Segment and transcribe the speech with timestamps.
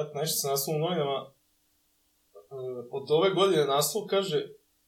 [0.00, 1.30] Brate, nešto se naslov u novinama, e,
[2.90, 4.38] od ove godine naslov kaže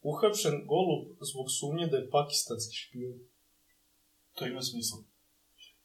[0.00, 3.18] uhapšen golub zbog sumnje da je pakistanski špijun.
[4.34, 4.98] To ima smisla.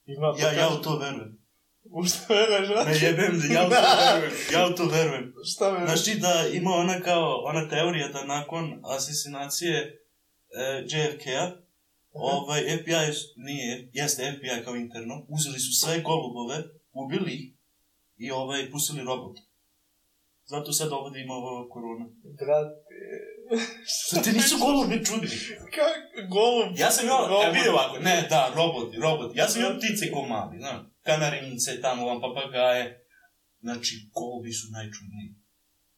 [0.05, 1.48] Ima, pa Ja, ja u to verujem.
[1.84, 2.70] U šta veruješ?
[2.70, 3.82] Ne jebem, ja u to
[4.13, 4.34] verujem.
[4.54, 5.34] Ja u to verujem.
[5.54, 5.89] Šta veruješ?
[5.89, 11.52] Znači da ima ona kao, ona teorija da nakon asesinacije e, JFK-a,
[12.12, 12.94] ovaj, FBI
[13.36, 16.64] nije, jeste FBI kao interno, uzeli su sve golubove,
[16.94, 17.57] ubili ih
[18.18, 19.38] i ovaj, pustili robot.
[20.45, 22.05] Zato sad ovdje ima ova korona.
[22.39, 22.97] Brate...
[23.86, 25.28] Što ti nisu golubi čudni?
[25.75, 26.69] Kak, golub?
[26.78, 27.45] Ja sam imao, Robot.
[27.45, 29.37] e, vidi ovako, ne, da, roboti, roboti.
[29.39, 32.83] Ja sam imao ptice ko mali, znam, kanarinice, tamo vam papagaje.
[33.59, 35.30] Znači, golubi su najčudniji.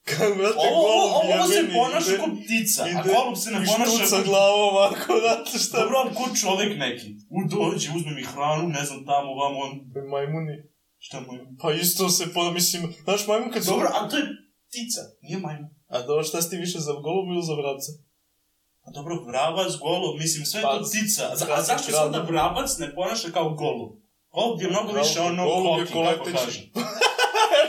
[0.10, 3.92] Kako, brate, Ovo, ovo, golub ovo se ponaša kao ptica, a golub se ne ponaša
[3.92, 4.24] štuca kao...
[4.30, 5.78] glavom ovako, znate šta?
[5.80, 7.10] Dobro, ko čovek neki?
[7.38, 9.72] U dođe, uzme mi hranu, ne znam, tamo, vam, on...
[10.14, 10.56] Majmuni.
[11.00, 11.46] Šta mu je?
[11.62, 13.64] Pa isto se, po, mislim, znaš, majmun kad.
[13.64, 14.24] Dobro, ali to je
[14.70, 15.70] ptica, nije majmun.
[15.88, 17.92] A dobro, šta si ti više za golubu ili za vrabca?
[18.82, 21.24] A dobro, vrabac, golub, mislim, sve je Pa, to ptica.
[21.24, 23.92] A, a zašto se onda vrabac ne ponaša kao golub?
[24.32, 26.64] Golub je mnogo više ono golub je kažem.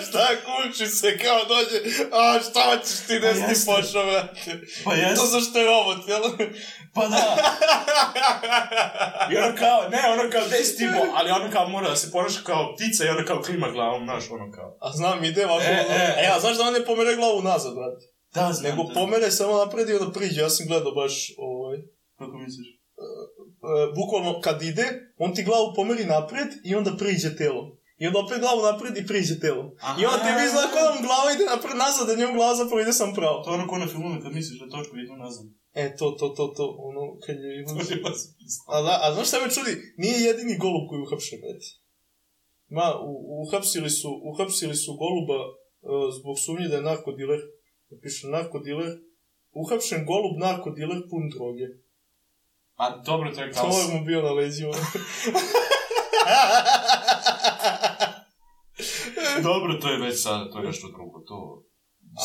[0.08, 1.78] šta kući se kao dođe,
[2.12, 3.66] a šta hoćeš ti Pa da si jeste.
[3.66, 4.50] pošao, brate?
[4.84, 6.22] Pa To jes, zašto je robot, jel?
[6.94, 7.36] pa da.
[9.32, 11.96] I ono kao, ne, ono kao, dej si ti bo, ali ono kao mora da
[11.96, 14.76] se ponaša kao ptica i ono kao klima glavom, znaš, ono kao.
[14.80, 16.14] A znam, ide ovako, E, ono, e.
[16.18, 18.04] e, a znaš da on ne pomere glavu nazad, brate?
[18.34, 18.94] Da, znam Nego da.
[18.94, 21.82] pomere samo napred i onda priđe, ja sam gledao baš, ovaj, e,
[22.18, 22.66] Kako misliš?
[23.96, 24.86] bukvalno kad ide,
[25.18, 27.76] on ti glavu pomeri napred i onda priđe telo.
[28.00, 29.64] I onda opet glavu napred i priđe telo.
[30.00, 32.80] I onda ti vidi znako da mu glava ide napred nazad, da njemu glava zapravo
[32.80, 33.36] ide sam pravo.
[33.42, 35.46] To je ono ko na filmu kad misliš da točku idu nazad.
[35.82, 37.50] E, to, to, to, to, ono, kad je...
[37.68, 38.10] Smisla.
[38.72, 39.72] A, da, a znaš šta me čudi?
[40.02, 41.40] Nije jedini golub koji je uhapšen.
[42.76, 45.50] Ma, u, uhapsili su, uhapsili su goluba uh,
[46.18, 47.40] zbog sumnje da je narkodiler.
[48.02, 48.90] Piše narkodiler.
[49.62, 51.68] Uhapšen golub narkodiler pun droge.
[52.82, 53.70] A dobro, to je kao...
[53.70, 54.76] To je mu bio na leđima.
[59.50, 61.62] Dobro, to je već sada, to je nešto drugo, to...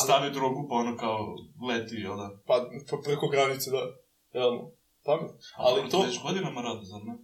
[0.04, 1.18] Stavi drogu, pa ono kao
[1.68, 2.30] leti, jel da?
[2.46, 2.54] pa,
[2.90, 3.82] pa preko granice, da.
[4.32, 4.70] Realno.
[5.04, 5.30] Pamet.
[5.56, 7.14] Ali Dobro, to- Već godinama rade, zar ne?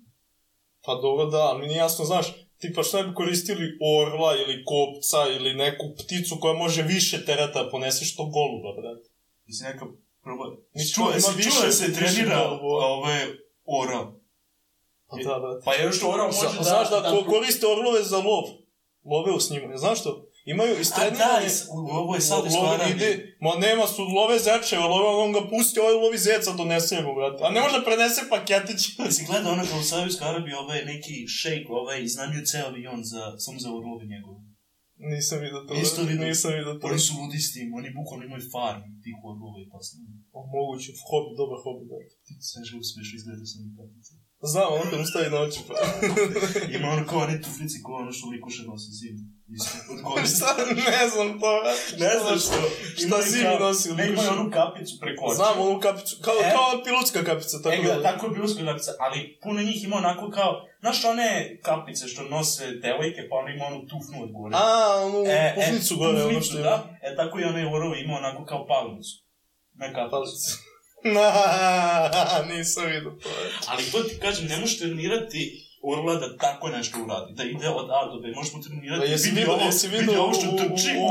[0.84, 2.26] Pa dobro da, ali mi nije jasno, znaš,
[2.58, 3.66] tipa šta bi koristili
[4.02, 9.08] orla ili kopca ili neku pticu koja može više tereta da ponese što goluba, brate.
[9.46, 9.86] Mislim, neka
[10.22, 10.44] proba...
[10.74, 12.86] Ni Čuo, čuo, jesi ima više- da se više trenira golubova.
[12.86, 13.26] ove
[13.64, 14.12] ora?
[15.08, 15.62] Pa da, brate.
[15.64, 16.62] Pa još ora može da...
[16.64, 18.44] Znaš da, ko koriste orlove za lov.
[19.10, 19.76] Love s njima.
[19.76, 20.10] Znaš što?
[20.54, 21.40] Imaju A istrenirane...
[21.40, 23.10] da, is- u- ovo je sad love ide,
[23.44, 27.40] ma nema su love zečeva, love, on ga pusti, ovaj lovi zeca, donese mu, brate.
[27.46, 28.80] A ne može da prenese paketić.
[29.06, 33.22] Jesi gledao ono kao u Savijskoj Arabiji, ovaj neki šejk, ovaj, iznajmio ceo avion za,
[33.44, 34.38] samo za orlovi njegove.
[35.14, 35.72] Nisam vidio to.
[35.84, 36.26] Isto vidio.
[36.28, 36.84] Nisam vidio to.
[36.90, 39.98] Oni su ludi s tim, oni bukvalno imaju farm tih orlova i pasne.
[40.36, 42.14] O, Moguće, hobi, dobar hobi, brate.
[42.26, 44.12] Ti sve že uspeš izgledati sam i kapice.
[44.44, 45.74] Znam, ono kad mu stavi na oči, pa.
[46.76, 48.62] Ima ono kao one tuflici kao ono što likuše
[49.92, 50.26] od gore.
[50.26, 50.56] Šta,
[50.90, 51.52] ne znam to.
[52.04, 52.60] Ne znaš što.
[53.02, 54.28] Šta zimu nosi imaju likuše?
[54.28, 55.36] onu kapicu preko očiju.
[55.36, 56.50] Znam onu kapicu, kao, E?
[56.54, 58.02] kao pilotska kapica, tako e, da.
[58.02, 62.64] tako je bilo kapica, ali puno njih ima onako kao, znaš one kapice što nose
[62.84, 64.56] devojke, pa ono ima onu tufnu od gore.
[64.56, 65.20] A, onu
[65.54, 66.98] pufnicu gore, ono tufnicu, što da.
[67.02, 69.14] E, tako i one orovi ima onako kao palnicu.
[69.74, 70.71] Ne kapicu.
[71.14, 73.28] Na, nisam vidio to.
[73.68, 77.90] Ali to ti kažem, ne možeš trenirati orla da tako nešto uradi, da ide od
[77.90, 80.46] A do B, možeš mu trenirati, Pa jesi vidi vidio, jesi vidi vidio ovo što
[80.50, 81.06] trči, u,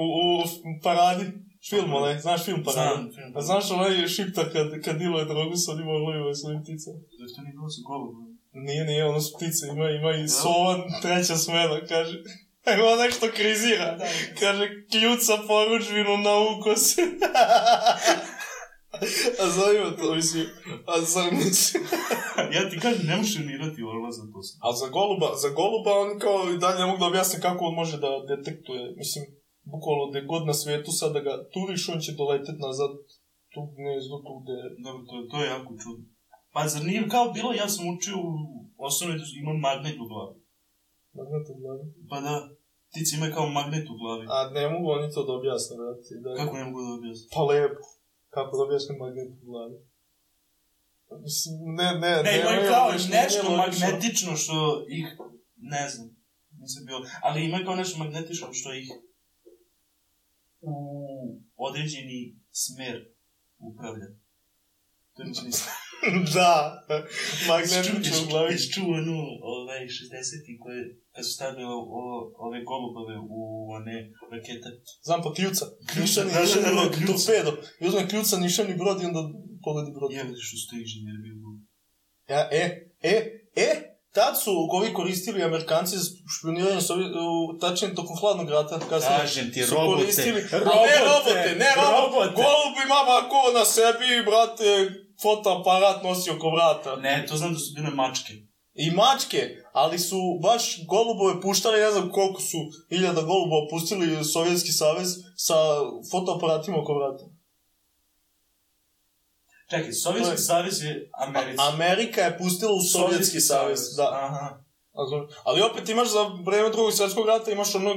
[0.00, 1.24] u, u, u paradi,
[1.70, 2.94] film onaj, znaš film paradi?
[2.94, 3.32] Znam, film.
[3.36, 6.98] A znaš onaj šiptar kad, kad diluje drogu sa onim orlovima i s onim pticama?
[7.20, 8.26] Zašto nije bilo sa golubom?
[8.52, 10.28] Nije, nije, ono su ptice, ima, ima i Da.
[10.28, 12.16] sovan, treća smena, kaže.
[12.78, 13.98] Ima nešto krizira.
[14.40, 16.84] Kaže, kljuca poručbinu na ukos.
[19.42, 20.46] a zanima to, mislim,
[20.92, 21.82] a zar mislim.
[22.56, 24.38] ja ti kažem, ne možeš trenirati orla za to.
[24.66, 27.74] A za goluba, za goluba on kao i dalje ne mogu da objasne kako on
[27.74, 28.82] može da detektuje.
[29.02, 29.22] Mislim,
[29.72, 32.92] bukvalno gde god na svetu sad da ga turiš, on će doletet nazad
[33.52, 34.56] tu gnezdu, tu gde...
[34.84, 36.04] Dobro, to, to je jako čudno.
[36.54, 38.30] Pa zar nije kao bilo, ja sam učio u
[38.86, 40.36] osnovnoj, imam magnet u glavi.
[41.16, 41.84] Magnet u glavi.
[42.10, 42.34] Pa da,
[42.90, 44.24] ptice imaju kao magnet u glavi.
[44.34, 46.12] A ne mogu oni to da objasne, brate.
[46.24, 47.28] Da, Kako ne mogu da objasnim?
[47.34, 47.84] Pa lepo.
[48.30, 49.76] Kako da objasne magnet u glavi.
[51.22, 55.06] Mislim, ne, ne, Ne, imaju nije kao nešto magnetično što ih,
[55.56, 56.16] ne znam,
[56.58, 58.88] nisam bio, ali imaju kao nešto magnetično što ih
[60.60, 60.74] u
[61.56, 63.14] određeni smer
[63.58, 64.06] upravlja.
[65.16, 65.72] To mi smisla.
[66.36, 66.52] da,
[67.48, 68.52] magnetično u glavi.
[68.52, 69.18] Jesi čuo onu,
[69.56, 70.80] ovaj, 60-ti koje,
[71.14, 72.04] kad su stavili o, o,
[72.46, 73.40] ove golubove u
[73.86, 73.98] ne
[74.32, 74.68] rakete.
[75.08, 75.64] Znam pa kljuca.
[75.92, 77.52] Kljuca, Nišani, da, da, nišani da, brod, torpedo.
[77.80, 79.22] I uzme kljuca, nišani brod i onda
[79.64, 80.10] pogodi brod.
[80.12, 81.34] Je, vidiš, što ste inženjer bio.
[82.32, 82.64] Ja, e,
[83.12, 83.14] e,
[83.66, 83.68] e,
[84.14, 88.78] tad su ovi koristili Amerikanci za špioniranje, Sovjet, u, tačnije tokom hladnog rata.
[88.90, 92.42] Kasnije, Kažem ti, su robote, koristili, robote, ne robote, ne robote, robote.
[92.42, 94.70] golubi mama ko na sebi, brate,
[95.22, 96.96] fotoaparat nosi oko vrata.
[96.96, 98.32] Ne, to znam da su bile mačke.
[98.74, 99.40] I mačke,
[99.72, 102.58] ali su baš golubove puštali, ne znam koliko su
[102.90, 105.54] hiljada golubova pustili Sovjetski savez sa
[106.10, 107.24] fotoaparatima oko vrata.
[109.70, 111.62] Čekaj, Sovjetski je- savez je Americi.
[111.64, 114.08] Amerika je pustila u Sovjetski savez, da.
[114.14, 114.46] Aha.
[115.44, 117.90] Ali opet imaš za vreme drugog svjetskog rata imaš ono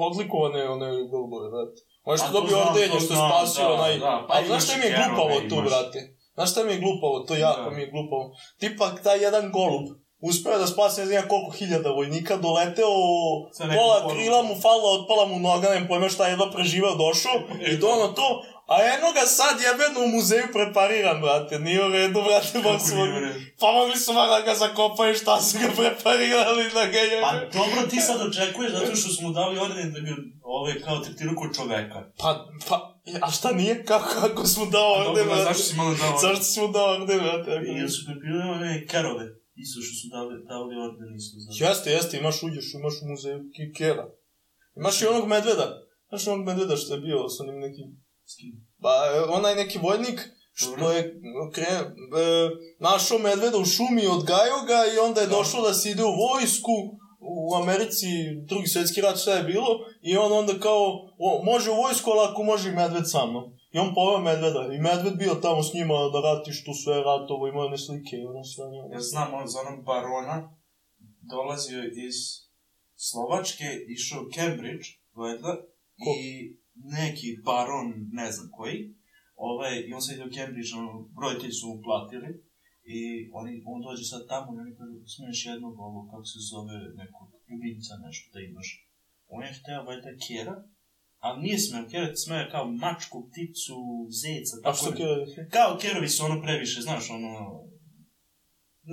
[0.00, 1.80] odlikovane one golubove, brate.
[2.04, 3.98] Ono što A to dobio ordenje, to što je spasio da, onaj...
[3.98, 5.68] da, pa Ali znaš šta mi je glupavo tu, imaš.
[5.68, 5.98] brate?
[6.34, 7.20] Znaš šta mi je glupavo?
[7.20, 7.70] To jako Da.
[7.70, 8.24] mi je glupavo.
[8.58, 9.86] Tipa, taj jedan golub
[10.22, 12.86] uspeo da spase ne znam koliko hiljada vojnika, doleteo,
[13.58, 17.32] pola krila mu falila, otpala mu noga, nem pojma šta je jedva preživao, došao
[17.70, 22.22] i dono to, a eno ga sad jebeno u muzeju prepariran, brate, nije u redu,
[22.28, 23.40] brate, Kako su nije u redu?
[23.60, 27.22] pa mogli su bar da ga zakopaju šta su ga preparirali da ga jebe.
[27.22, 30.12] Pa dobro, ti sad očekuješ zato što smo dali orden da ga
[30.42, 31.98] ove, kao tretirao kod čoveka.
[32.18, 32.76] Pa, pa,
[33.26, 33.84] a šta nije?
[33.84, 35.44] Kako, kako smo dao A orden, dobro, brate?
[35.44, 36.20] zašto si malo dao orden?
[36.28, 37.50] Zašto smo dao orden, brate?
[37.50, 39.24] jel su prepirali one kerove?
[39.64, 41.48] Isto što su dali, dali orden isto za...
[41.66, 44.06] Jeste, jeste, imaš uđeš, imaš u muzeju Kikera.
[44.76, 45.66] Imaš i onog medveda.
[46.08, 48.01] Znaš onog medveda što je bio s onim nekim...
[48.78, 50.20] Ba, e, onaj neki vojnik
[50.54, 51.20] što je
[51.52, 51.84] kre, e,
[52.78, 55.36] našao medveda u šumi, odgajao ga i onda je Da.
[55.36, 56.72] došlo da se ide u vojsku
[57.20, 58.06] u Americi,
[58.48, 59.66] drugi svjetski rat, šta je bilo,
[60.02, 60.82] i on onda kao,
[61.18, 63.44] o, može u vojsku, ali ako može i medved sa mnom.
[63.72, 67.48] I on poveo medveda, i medved bio tamo s njima da ratiš tu sve ratovo,
[67.48, 68.64] imao one slike i ono sve.
[68.92, 70.56] Ja znam, on za onog barona
[71.22, 72.16] dolazio iz
[72.96, 75.56] Slovačke, išao u Cambridge, valjda,
[75.96, 77.88] i neki baron,
[78.20, 78.78] ne znam koji,
[79.48, 80.92] ovaj, i on se ide u Cambridge, ono,
[81.22, 82.30] roditelji su mu platili,
[82.96, 82.98] i
[83.38, 87.26] oni, on dođe sad tamo i oni kažu, smiješ jednog ovo, kako se zove, nekog
[87.48, 88.68] ljubimca nešto da imaš.
[89.34, 90.56] On je hteo, valjda, kjera,
[91.24, 93.76] ali nije smeo kjera, smeo kao mačku, pticu,
[94.22, 95.48] zeca, A tako što ne- Kera?
[95.56, 97.32] kao kerovi su ono previše, znaš, ono,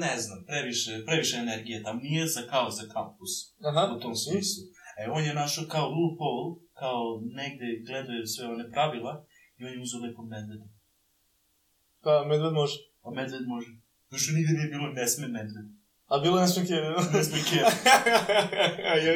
[0.03, 3.31] ne znam, previše, previše energije tam, nije za kao za kampus,
[3.69, 3.93] Aha.
[3.95, 4.63] u tom smislu.
[4.99, 6.45] E, on je našao kao loophole,
[6.79, 9.25] kao negde gledaju sve one pravila,
[9.57, 10.65] i on je uzeo lepo medveda.
[12.03, 12.77] Pa, medved može.
[13.03, 13.71] A medved može.
[14.09, 15.67] Zašto nigde nije bilo ne sme medved.
[16.07, 17.03] A bilo je nešto Kera.
[17.13, 17.71] Ne sme kjera.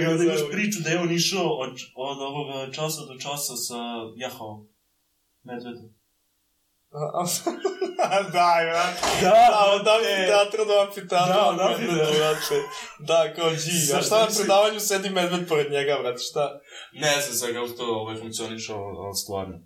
[0.01, 3.79] I onda imaš priču da je on išao od, od ovog časa do časa sa
[4.15, 4.65] jahao
[5.43, 5.89] medvedom.
[8.33, 9.01] Daj, brate.
[9.21, 11.33] Da, Da, od amfiteatra do amfiteatra.
[11.33, 12.11] Da, od da, da.
[12.17, 12.57] brate.
[12.99, 13.95] Da, kao G.
[13.97, 16.59] A šta na predavanju sedi medved pored njega, brate, šta?
[16.93, 19.59] Ne znam sad kako to ovaj, funkcioniše, ali stvarno.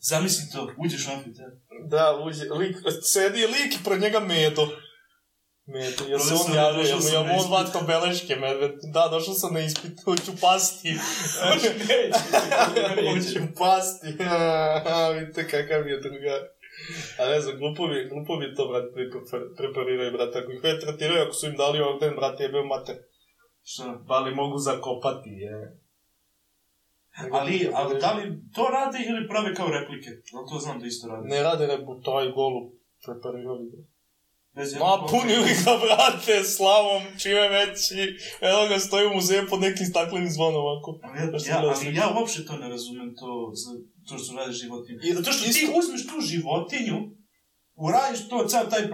[0.00, 1.56] Zamisli to, uđeš u amfiteatr.
[1.88, 4.68] Da, uđe, lik, sedi lik i pred njega medo.
[5.66, 8.72] Medo, jel se on javio, jel mu na on vatko beleške, medved?
[8.92, 10.88] Da, došao sam na ispit, hoću pasti.
[13.06, 14.06] Hoću pasti.
[15.14, 16.40] Vidite kakav je drugar.
[17.18, 18.62] A ne znam, glupovi, glupovi to,
[18.94, 20.38] prepa- prepariraju, brate.
[20.38, 22.96] Ako ih već tretiraju, ako su im dali orden, brate, jebeo mater.
[23.64, 24.02] Šta?
[24.08, 25.78] Da li mogu zakopati, je.
[27.32, 30.10] Ali, ali da li to rade ili prave kao replike?
[30.34, 31.28] Ali to znam da isto rade.
[31.28, 32.72] Ne rade repu, to je golub
[33.04, 33.66] preparirali.
[34.54, 38.00] Bez Ma, punili ga, brate, slavom, čime veći.
[38.40, 40.98] Evo ga, stoji u muzeju pod nekim staklenim zvonom, ovako.
[41.02, 43.70] Ali ja, ja, ali ja uopšte to ne razumem, to, za,
[44.10, 44.98] to što rade životinje.
[45.04, 46.98] I- Zato što ti isto- uzmeš tu životinju,
[47.78, 48.84] uradiš to, ceo taj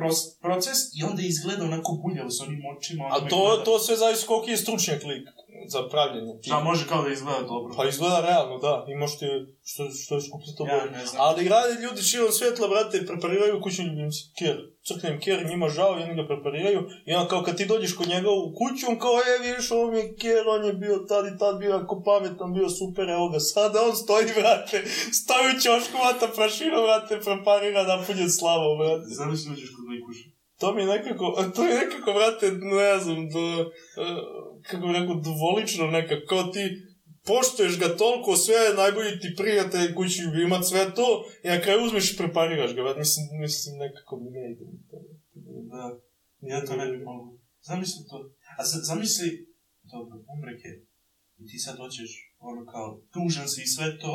[0.40, 3.04] proces i onda izgleda onako buljavo s onim očima.
[3.06, 5.24] A to, to sve zavisi koliko je stručnjak lik
[5.68, 6.32] za pravljenje.
[6.40, 6.50] tih.
[6.50, 7.74] Šta može kao da izgleda dobro?
[7.76, 8.84] Pa izgleda realno, da.
[8.88, 9.26] I možete,
[9.70, 10.90] što, što je skuplje to ja bolje.
[10.90, 11.22] ne znam.
[11.26, 14.20] Ali rade ljudi širom svetla, brate, prepariraju kućni ljubimci.
[14.38, 14.56] Ker.
[14.86, 16.80] Crkne im ker, njima žao i oni ga prepariraju.
[17.06, 19.90] I onda kao kad ti dođeš kod njega u kuću, on kao, e, vidiš, ovo
[19.90, 23.28] mi je ker, on je bio tad i tad bio jako pametan, bio super, evo
[23.28, 24.76] ga sada, on stoji, brate,
[25.20, 29.06] stoji u ćošku, vata prašinu, brate, preparira, napunjen slavom, brate.
[29.18, 30.28] Zamisli uđeš kod Mikuša.
[30.60, 34.92] To mi je nekako, to mi je nekako, brate, ne znam, do, uh, kako bi
[34.92, 36.62] rekao, dvolično nekako, kao ti
[37.30, 41.08] poštuješ ga toliko, sve je najbolji ti prijatelj, kući ljubimac, sve to,
[41.44, 44.64] i na kraju uzmeš i prepariraš ga, brate, mislim, mislim, nekako mi ne ide.
[44.72, 44.96] mi to.
[45.72, 45.84] Da,
[46.52, 47.38] ja to ne bih mogu.
[47.68, 48.16] Zamisli to.
[48.58, 49.28] A za, zamisli,
[49.92, 50.76] dobro, umre Ker.
[51.40, 54.12] I ti sad hoćeš, ono kao, tužan si i sve to.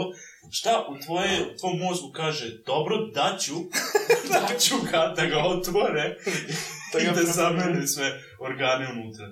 [0.52, 3.56] Šta u tvoje, u tvom mozgu kaže, dobro, daću,
[4.36, 6.06] daću ga da ga otvore
[6.94, 7.40] Da i ga da prepariraju.
[7.40, 8.08] zamene sve
[8.48, 9.28] organe unutra.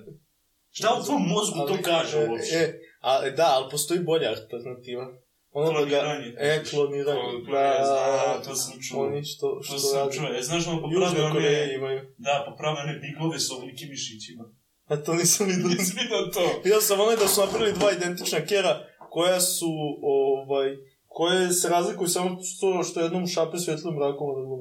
[0.70, 2.56] Šta u tvom mozgu to kaže e, uopšte?
[2.56, 5.06] E, A, da, ali postoji bolja alternativa.
[5.52, 6.00] Ono da ga...
[6.00, 6.34] Kloniranje.
[6.38, 7.20] E, kloniranje.
[7.20, 9.06] Kloniranje, Da, da, to sam čuo.
[9.06, 10.16] Oni što, To što sam radi.
[10.16, 10.26] čuo.
[10.38, 11.74] E, znaš Južnoj poprave one...
[11.74, 12.00] imaju.
[12.18, 14.44] Da, poprave one biglove s ovolikim mišićima.
[14.86, 15.68] A to nisam vidio.
[15.78, 16.60] Nisi vidio to?
[16.64, 18.72] Vidio sam onaj da su napravili dva identična kera
[19.10, 19.70] koja su,
[20.02, 20.68] ovaj,
[21.06, 24.58] koje se razlikuju samo što, što jednom šape svjetlom mrakom, a drugom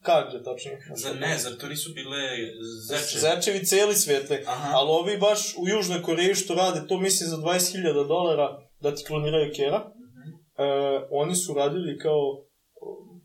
[0.00, 0.06] ne.
[0.06, 0.78] Kanđe, tačnije.
[0.96, 2.18] Zar ne, zar to nisu bile
[2.88, 3.18] zeče?
[3.18, 4.42] Zečevi cijeli svijetle.
[4.46, 4.70] Aha.
[4.74, 8.48] Ali ovi baš u Južnoj Koreji što rade, to mislim za 20.000 dolara
[8.80, 9.78] da ti kloniraju kera.
[9.78, 10.30] Mhm.
[10.58, 10.66] E,
[11.10, 12.20] oni su radili kao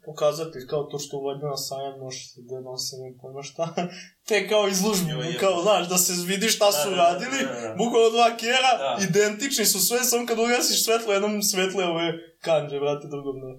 [0.06, 3.66] pokazatelj, kao to što valjda na sajam nošite, da nose ne pojma šta.
[4.28, 5.38] Te kao je.
[5.40, 7.40] kao, znaš, da se vidi šta Da, su da, da, radili.
[7.46, 7.76] da, da.
[7.82, 8.98] Bukvalno dva kera, Da.
[9.10, 12.08] identični su sve, samo kad ugasiš svetlo, jednom svetle ove
[12.46, 13.52] kanđe, vrate, drugom ne.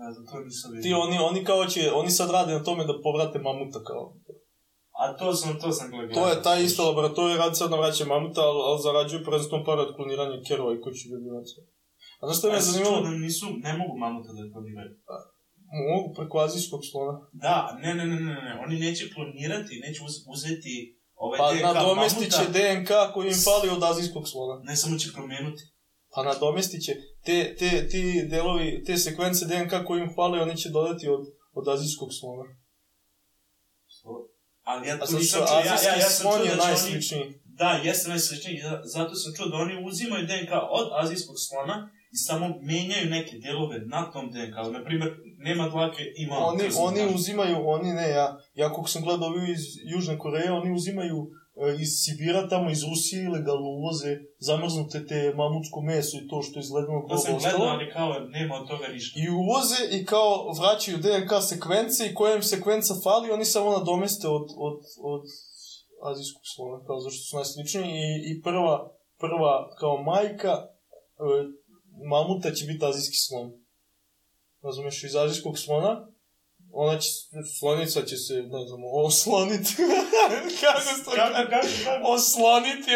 [0.00, 0.98] Ne znam, to nisam Ti, vidio.
[1.04, 4.04] oni, oni kao će, oni sad rade na tome da povrate mamuta, kao.
[5.00, 6.14] A to sam, to sam gledao.
[6.14, 9.80] To je ta ista laboratorija, radi sad na vraće mamuta, ali, ali zarađuju prvenstveno para
[9.82, 11.58] od kloniranja kerova i kući ljubinaca.
[12.20, 13.00] A znaš što me zanimalo?
[13.00, 14.92] da nisu, ne mogu mamuta da kloniraju.
[15.92, 17.14] Mogu preko azijskog slona.
[17.32, 20.74] Da, ne, ne, ne, ne, ne, oni neće klonirati, neće uz, uzeti
[21.14, 24.54] ovaj Pa DNK nadomestit će mamuta, DNK koji im fali od azijskog slona.
[24.68, 25.62] ne samo će promijenuti.
[26.14, 26.92] Pa nadomestit će
[27.26, 31.68] te, te, ti delovi, te sekvence DNK koji im fali, oni će dodati od, od
[31.68, 32.44] azijskog slona.
[34.62, 37.40] Ali ja sad nisam čuo, ja, ja, ja sam čuo da će oni, najsličniji.
[37.44, 42.16] da, jeste najsličniji, ja- zato sam čuo da oni uzimaju DNK od azijskog slona i
[42.16, 44.72] samo menjaju neke delove na tom DNK-u.
[44.72, 49.62] Naprimjer, nema dlake, ima Oni, oni uzimaju, oni ne, ja, ja kako sam gledao iz
[49.94, 51.30] Južne Koreje, oni uzimaju
[51.80, 56.62] iz Sibira, tamo iz Rusije ilegalno uvoze zamrznute te mamutsko meso i to što je
[56.62, 57.70] izgledano To sam gledao, ostalo.
[57.70, 59.20] ali kao nema od toga ništa.
[59.20, 64.28] I uvoze i kao vraćaju DNK sekvence i koja im sekvenca fali, oni samo nadomeste
[64.28, 64.78] od, od,
[65.12, 65.22] od
[66.10, 67.92] azijskog slona, kao zašto su najsličniji.
[68.08, 68.74] I, i prva,
[69.18, 70.66] prva kao majka e,
[72.12, 73.48] mamuta će biti azijski slon.
[74.62, 76.15] Razumeš, iz azijskog slona
[76.82, 77.08] ona će,
[77.58, 79.72] slonica će se, ne znam, osloniti.
[80.60, 81.46] kako se to kaže?
[81.50, 82.12] kako, kako?
[82.16, 82.90] Osloniti,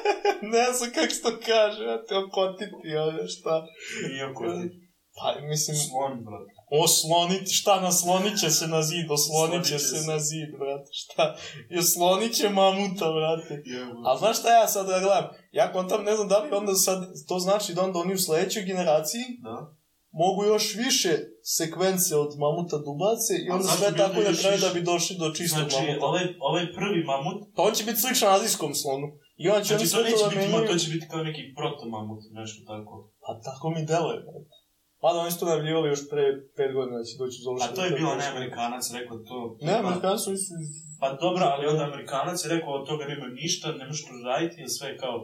[0.56, 3.54] ne znam kako se to kaže, te okotiti, ono šta.
[4.08, 4.44] Nije oko
[5.16, 6.52] Pa, mislim, slon, brate.
[6.84, 11.36] Osloniti, šta naslonit će se na zid, oslonit će se na zid, brate, šta?
[11.70, 13.62] I oslonit će mamuta, brate.
[14.06, 15.28] A znaš šta ja sad da gledam?
[15.52, 16.98] Ja kontam, ne znam da li onda sad,
[17.28, 19.81] to znači da onda oni u sledećoj generaciji Da.
[20.22, 21.12] Mogu još više
[21.58, 25.28] sekvence od mamuta dubace i A onda sve tako na kraju da bi došli do
[25.38, 26.06] čistog Znači, mamuta.
[26.10, 29.06] ovaj, ovaj prvi mamut, Pa on će biti sličan azijskom slonu.
[29.42, 30.68] I on će znači to neće da biti, menjaju.
[30.70, 32.94] to će biti kao neki proto mamut, nešto tako.
[33.24, 34.54] Pa tako mi deluje, brate.
[35.04, 36.24] Mada oni su to najavljivali još pre
[36.56, 39.38] pet godina da će doći u A to je bilo onaj Amerikanac rekao to.
[39.66, 40.52] Ne, Amerikanci su su...
[41.00, 44.60] Pa dobro, ali onda Amerikanac je rekao od toga nema ništa, ne možeš to raditi,
[44.62, 45.16] jer sve je kao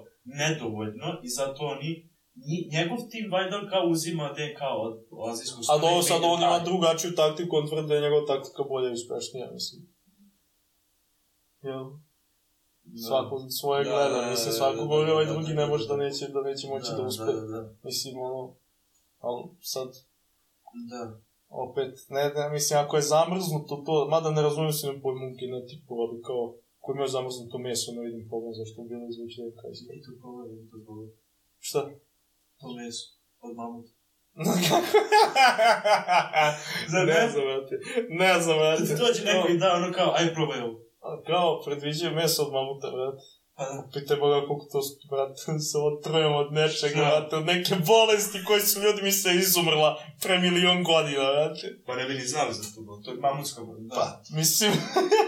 [0.42, 1.90] nedovoljno i zato oni
[2.72, 4.94] njegov tim valjda kao uzima DNK od
[5.30, 8.26] azijskog A slona do i sad on ima drugačiju taktiku, on tvrdi da je njegova
[8.26, 9.80] taktika bolja i uspešnija, mislim.
[11.62, 11.84] Jel?
[12.84, 13.06] Da.
[13.08, 15.60] Svako svoje Da, gleda, da, mislim, da, svako da, govori, da, ovaj da, drugi da,
[15.60, 16.02] ne da, može da da.
[16.02, 17.24] neće, da neće moći da, uspe.
[17.24, 17.74] Da, da, da.
[17.82, 18.54] Mislim, ono,
[19.18, 19.88] ali sad,
[20.90, 21.20] da.
[21.48, 25.92] opet, ne, ne, mislim, ako je zamrznuto to, mada ne razumijem se na pojmu genetiku,
[26.02, 29.80] ali kao, ko imaju zamrznuto meso, ne vidim problem zašto bi bilo izvući neka iz
[29.98, 31.14] I to pogledaj, i to pogledaj.
[31.58, 31.80] Šta?
[32.60, 33.04] To meso
[33.40, 33.90] od mamuta.
[36.92, 37.74] Zar ne znam, brate.
[38.08, 38.94] Ne znam, Da ti brate.
[39.02, 40.80] dođe neko i da ono kao, aj probaj ovo.
[41.26, 43.22] Kao, predviđaju meso od mamuta, brate.
[43.58, 43.88] Pa da.
[43.92, 45.34] Pitaj Boga koliko to, brate,
[45.70, 50.84] se otrujemo od nečega, brate, od neke bolesti koji su ljudi misle izumrla pre milion
[50.84, 51.66] godina, brate.
[51.86, 53.94] Pa ne bi ni znali za to, to je mamutska da.
[53.94, 54.72] Pa, mislim,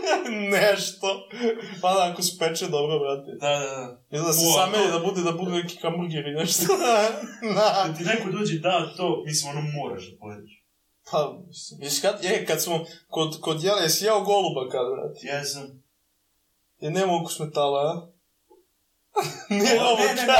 [0.56, 1.28] nešto.
[1.82, 3.30] Pa da, ako se peče, dobro, brate.
[3.40, 4.18] Da, da, da.
[4.18, 6.62] I da se same, to- da bude, da bude neki hamburger i nešto.
[7.54, 7.68] Na.
[7.86, 10.52] Kad ti neko dođe da to, mislim, ono moraš da pojedeš.
[11.10, 15.26] Pa, mislim, viš kad, je, kad smo kod, kod jela, jesi jeo goluba kad, brate?
[15.26, 15.82] Ja sam...
[16.80, 18.19] Je nema ukus metala, a?
[19.50, 19.98] Nije robot.
[19.98, 20.38] ne, ne, ne.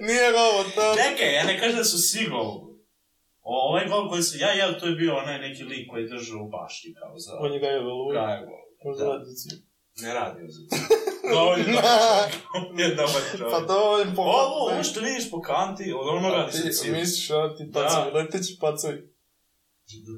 [0.06, 0.94] Nije robot, a?
[0.98, 2.68] Čekaj, ja ne kažem da su svi golubi.
[3.42, 6.08] O, ovaj gol koji sam ja jeo, to je bio onaj neki lik koji je
[6.08, 7.32] držao u bašti, kao za...
[7.40, 8.08] On je ga je velo.
[8.08, 8.58] Gaje gol.
[8.84, 9.10] Možda Da.
[9.12, 9.24] radi.
[9.96, 10.76] Ne radi za to.
[11.34, 12.30] Dovoljno dobar.
[12.70, 13.50] On je dobar čovjek.
[13.52, 14.22] Pa dovoljno po...
[14.22, 16.92] Ovo, ovo što vidiš po kanti, od ono radi Ti za cilj.
[16.92, 19.14] misliš, a ti pacovi, leteći pacovi.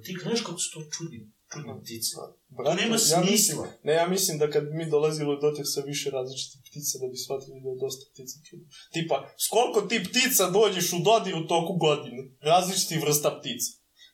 [0.05, 1.19] Ti gledaš kako su to čudni,
[1.53, 2.11] čudne ptice.
[2.49, 3.31] Brate, nema ja smisla.
[3.31, 7.07] mislim, ne, ja mislim da kad mi dolazili u dotek sa više različitih ptica, da
[7.11, 8.67] bi shvatili da je dosta ptica čudno.
[8.93, 12.23] Tipa, s koliko ti ptica dođeš u dodir u toku godine?
[12.41, 13.71] Različitih vrsta ptica.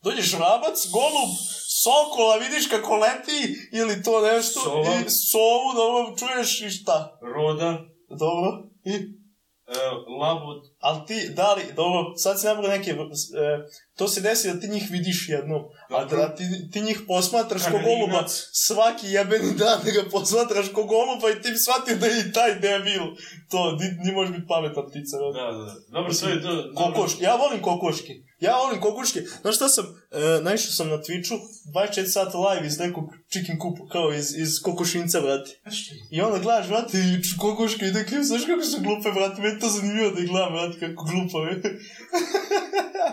[0.07, 1.33] Dođeš vrabac, golub,
[1.85, 3.41] sokola, vidiš kako leti,
[3.73, 4.95] ili to nešto, Sova.
[5.07, 7.19] i sovu, dobro, čuješ i šta?
[7.35, 7.71] Roda,
[8.09, 8.51] Dobro,
[8.85, 8.95] I?
[8.95, 12.97] Uh, labud, Ali ti, da li, dobro, sad si nabrao neke, e,
[13.97, 17.79] to se desi da ti njih vidiš jednom, a da ti, ti njih posmatraš ko
[17.85, 22.21] goluba svaki jebeni dan da ga posmatraš ko goluba i ti bi shvatio da je
[22.21, 23.03] i taj debil.
[23.51, 25.17] To, ni, ni može biti pametna ptica.
[25.17, 25.33] Da.
[25.33, 25.75] da, da.
[25.89, 26.73] Dobro, sve je to...
[26.75, 28.13] Kokoške, ja volim kokoške.
[28.41, 29.21] Ja volim kokoške.
[29.41, 31.37] Znaš šta sam, e, naišao sam na Twitchu,
[31.75, 35.51] 24 sata live iz nekog chicken kupu, kao iz, iz kokošinca, brate.
[36.11, 39.55] I onda gledaš, brate, i č- kokoške ide klip, znaš kako su glupe, brate, meni
[39.55, 41.63] je to zanimljivo da ih gledam, brate, kako glupave.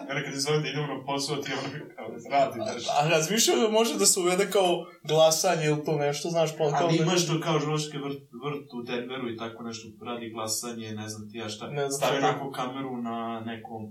[0.07, 2.83] Kada kad izvode idemo na posao, ti ono kao radi, daš.
[2.99, 4.71] A razmišljam da može da se uvede kao
[5.07, 7.03] glasanje ili to nešto, znaš, pa kao Ali da...
[7.03, 11.29] imaš to kao žoške vrt, vrt u Denveru i tako nešto, radi glasanje, ne znam
[11.29, 11.67] ti ja šta.
[11.67, 12.21] Ne znam je.
[12.21, 13.81] neku kameru na nekom...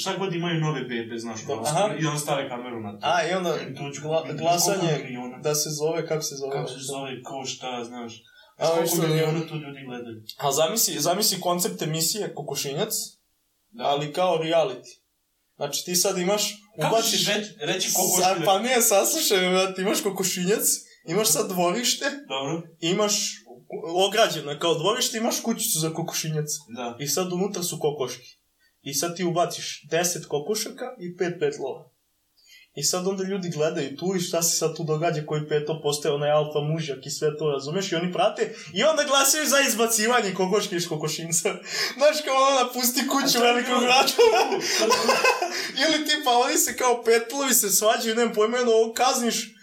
[0.00, 1.94] Šta god imaju nove bebe, znaš, Da, ono, aha.
[2.00, 2.98] i onda stave kameru na to.
[3.02, 4.92] A, i onda I to ću gla, glasanje,
[5.42, 6.52] da se zove, kako se zove?
[6.52, 8.12] Kako se zove, ko šta, znaš.
[8.56, 10.16] A, koliko miliona to ljudi gledaju.
[10.38, 12.94] A zamisli, zamisli koncept emisije Kokošinjac,
[13.70, 13.84] Da.
[13.84, 15.07] ali kao reality.
[15.58, 16.42] Znači ti sad imaš,
[16.80, 17.10] Kako ubaciš...
[17.20, 18.44] ćeš reći, reći kokoške?
[18.44, 20.66] pa nije, saslušaj, brate, imaš kokošinjac,
[21.08, 23.14] imaš sad dvorište, Dobro, imaš
[24.08, 26.48] ograđeno kao dvorište, imaš kućicu za kokošinjac.
[26.76, 26.96] da.
[27.00, 28.38] I sad unutra su kokoški.
[28.82, 31.90] I sad ti ubaciš 10 kokošaka i 5 petlova.
[32.78, 36.14] I sad onda ljudi gledaju tu i šta se sad tu događa, koji peto postaje
[36.14, 37.92] onaj alfa mužjak i sve to, razumeš?
[37.92, 41.54] I oni prate i onda glasaju za izbacivanje kokoške iz kokošinca.
[41.98, 44.12] Znaš kao ona napusti kuću velikog grada.
[45.82, 49.57] ili tipa oni se kao petlovi se svađaju, nemam pojma, jedno ovo kazniš,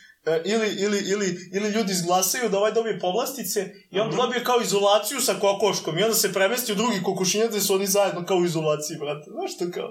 [0.46, 3.60] ili, ili, ili, ili ljudi izglasaju da ovaj dobije povlastice
[3.92, 4.18] i on Mhm.
[4.18, 7.88] dobije kao izolaciju sa kokoškom i onda se premesti u drugi kokošinjac gde su oni
[7.88, 9.32] zajedno kao u izolaciji, brate.
[9.32, 9.90] Znaš to kao?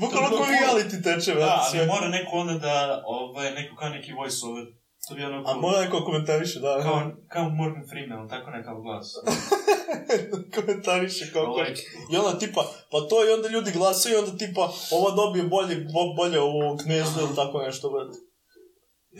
[0.00, 1.56] Bukvalno kao reality teče, brate.
[1.56, 1.78] Da, sve.
[1.80, 4.64] ali mora neko onda da, ovaj, neko kao neki voice over.
[5.08, 6.80] To bi ono A mora neko komentariše, da.
[6.82, 9.06] Kao, kao Morgan Freeman, tako nekav glas.
[10.54, 11.74] komentariše kao Ovaj,
[12.12, 15.76] I onda tipa, pa to i onda ljudi glasaju i onda tipa, ova dobije bolje,
[15.76, 18.18] bo, bolje ovo knezdu ili tako nešto, brate.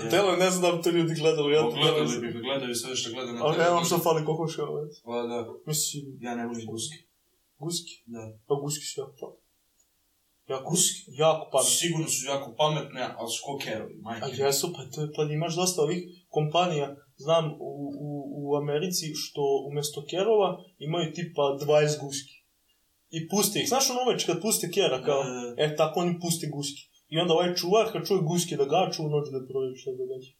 [0.04, 0.10] Je.
[0.10, 2.20] Telo, ne znam da bi to ljudi gledali, ja znam.
[2.20, 4.96] bi gledaju sve što gleda na Ali ne znam što fali kokoška, brate.
[5.04, 6.96] Pa da, Mislim, ja ne volim guske.
[7.58, 7.92] guski.
[8.06, 8.22] Da.
[8.46, 9.46] Pa guski su jako pametni.
[10.48, 10.98] Jako, guski.
[11.18, 11.74] jako pametni.
[11.80, 14.42] Sigurno su jako pametne, ali su ko kerovi, A majke.
[14.42, 17.70] jesu, pa, to je, pa imaš dosta ovih kompanija, znam, u,
[18.06, 18.08] u,
[18.38, 22.34] u Americi, što umjesto kerova imaju tipa 20 guski.
[23.10, 23.68] I puste ih.
[23.68, 25.62] Znaš ono uveč kad puste kera, kao, Da, da, da.
[25.64, 26.82] e, tako oni puste guski.
[27.08, 29.96] I onda ovaj čuvar, kad čuje guske da gaču, on ode da provjeri šta se
[29.96, 30.30] događa.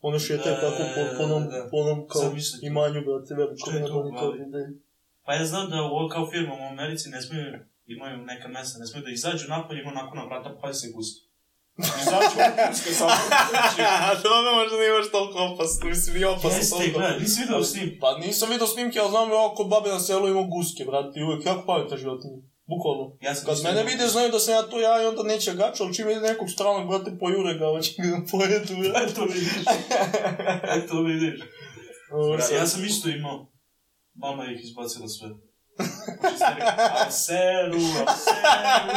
[0.00, 1.68] Ono šetaju Da, tako po, po onom, da.
[1.70, 2.66] po onom kao Zamisli.
[2.66, 3.70] imanju, brate, veliko.
[3.70, 4.32] Ne, u oni kao
[5.24, 7.44] Pa ja znam da ovo kao firma u Americi ne smiju,
[7.86, 11.20] imaju neka mesta, ne smiju da izađu napolje, ima onako na vrata, pa se guske.
[12.02, 12.36] Izađu
[12.68, 13.10] guske samo.
[14.24, 16.58] Dobro, možda nije baš toliko opasno, mislim, nije opasno.
[16.58, 17.98] Jeste, gledaj, nisi vidio s njim.
[18.00, 21.22] Pa nisam vidio snimke, ali znam ja kod babe na selu ima guske, brate, i
[21.22, 22.40] uvijek jako pametna životinja.
[22.66, 23.16] Bukvalno.
[23.20, 25.54] Ja sam Kad mene imao vide, znaju da sam ja tu ja i onda neće
[25.54, 28.74] gača, ali čim vide nekog stranog, brate, pojure ga, hoće ga da pojedu.
[29.04, 29.52] Eto vidiš.
[30.76, 31.40] Eto vidiš.
[32.12, 33.52] Ovo Ja, sam isto imao.
[34.14, 35.28] Mama ih izbacila sve.
[37.00, 38.94] Arseru, Arseru.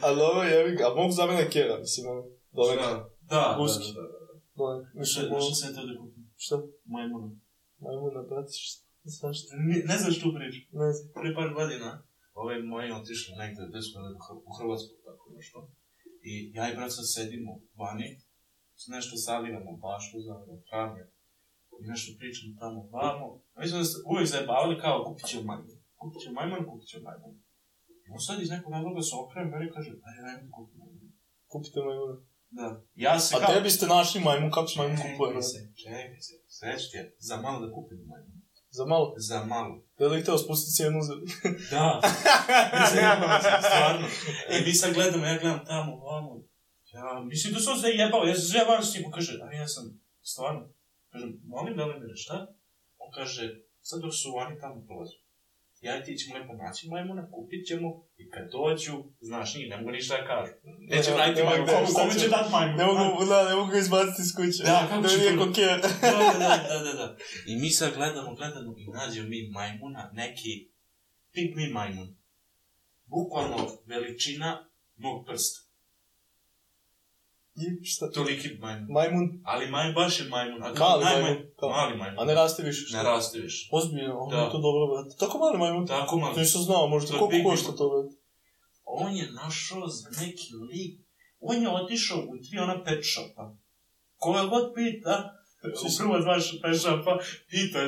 [0.04, 3.84] A dobro, jevi ga, a mogu za mene kjera, mislim, ono, dole, Da, da, Guski.
[3.94, 4.34] da, da, da.
[4.54, 5.20] dole, Šta,
[5.54, 5.92] sam ja da
[6.36, 7.28] šta, Majmuna.
[7.78, 10.60] majmuna, brate, šta, zašto, Ne, ne znaš tu priču.
[10.72, 11.12] ne znam.
[11.20, 12.02] Prije par godina,
[12.40, 13.98] ove moji otišli negde, gde smo
[14.48, 15.58] u Hrvatsku, tako nešto.
[16.30, 18.08] I ja i brat sad sedimo vani,
[18.94, 20.34] nešto zalivamo baštu za
[20.68, 21.04] travnje.
[21.82, 23.26] I nešto pričamo tamo, vamo.
[23.54, 25.76] A mi smo se uvijek zajebavali kao, kupit ćemo majmun.
[26.00, 27.34] Kupit ćemo majmun, kupit ćemo majmun.
[28.04, 31.08] I on sad iz nekog razloga se okrem, meni kaže, ajde, ajde, kupit majmun.
[31.52, 32.16] Kupite majmuna.
[32.58, 32.68] Da.
[32.94, 33.54] Ja se A kao...
[33.54, 37.04] tebi ste našli majmun, kako se majmun kupuje, Čekaj se, čekaj se, sreći ti je,
[37.28, 38.41] za malo da kupim majmun.
[38.76, 39.14] Za malo.
[39.16, 39.82] Za malo.
[39.98, 41.14] Da li htio spustiti cijenu za...
[41.70, 42.00] Da.
[42.92, 44.06] Zajebao se, stvarno.
[44.50, 46.42] I mi sad gledamo, ja gledam tamo, vamo.
[46.92, 49.68] Ja, mislim da sam se jebao, ja sam se jebao s njim, kaže, a ja
[49.68, 49.84] sam,
[50.22, 50.68] stvarno.
[51.10, 52.54] Kažem, molim da li mi šta?
[52.98, 55.16] On kaže, sad dok su oni tamo prolazu.
[55.82, 59.90] Ja ti ćemo lepo naći majmuna, kupit ćemo i kad dođu, znaš, njih, ne mogu
[59.90, 60.52] ništa da kažu.
[60.92, 62.76] Neće Ne, raditi ne mogu majmun, da- kome, šta kome će- dat majmun?
[62.76, 64.62] Ne mogu, da, ne mogu ga izbaciti iz kuće.
[64.62, 65.36] Da, kako da nije
[65.82, 67.16] da, da, da, da, da.
[67.46, 70.52] I mi sad gledamo, gledamo i nađemo mi majmuna, neki
[71.32, 72.08] pigmi majmun.
[73.06, 75.61] Bukvalno veličina mog prsta.
[77.54, 78.10] I šta?
[78.10, 78.86] Toliki majmun.
[78.90, 80.62] Majmun, Ali maj, baš je majmun.
[80.62, 81.42] A kao mali majmun.
[81.58, 81.70] Kao.
[81.70, 82.20] Mali majmun.
[82.20, 82.86] A ne raste više.
[82.86, 82.96] šta?
[82.96, 83.68] Ne raste više.
[83.72, 84.42] Ozbiljno, ono Da.
[84.42, 85.16] je to dobro, brate.
[85.18, 85.86] Tako mali majmun.
[85.86, 86.34] Tako mali.
[86.34, 88.14] To nisam znao, možda To koliko košta to, brate?
[88.84, 91.00] On je našao za neki lik.
[91.40, 93.56] On je otišao u tri ona pet shopa.
[94.16, 95.14] Koga god pita,
[95.84, 97.18] u prvo dva pet shopa,
[97.50, 97.80] pita,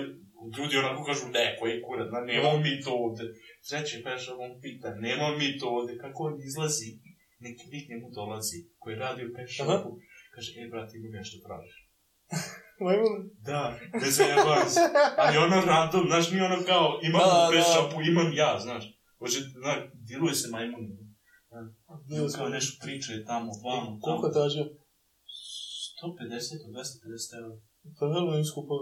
[0.59, 3.24] Ljudi onako kažu, ne, koji kurac, na, nemamo mi to ovde.
[3.68, 6.90] Treći pešao, on pita, nemamo mi to ovde, kako on izlazi,
[7.46, 9.90] neki lik njemu dolazi, koji radi u pešapu,
[10.35, 11.76] kaže, e, brate, ima nešto tražiš.
[12.85, 13.14] Majmun?
[13.48, 13.62] Da,
[14.16, 14.80] zajebam se.
[15.22, 17.50] Ali ono random, znaš, nije ono kao, imam Da, da, da.
[17.52, 18.85] pešapu, imam ja, znaš.
[19.18, 19.78] Hoće, znaš,
[20.09, 20.85] diluje se majmun.
[22.09, 22.50] Bio Kao sam.
[22.57, 24.28] nešto priče tamo, vamo, Koliko tamo.
[24.28, 24.64] je tražio?
[26.02, 27.57] 150 do 250 eura.
[27.98, 28.74] Pa vrlo im skupo,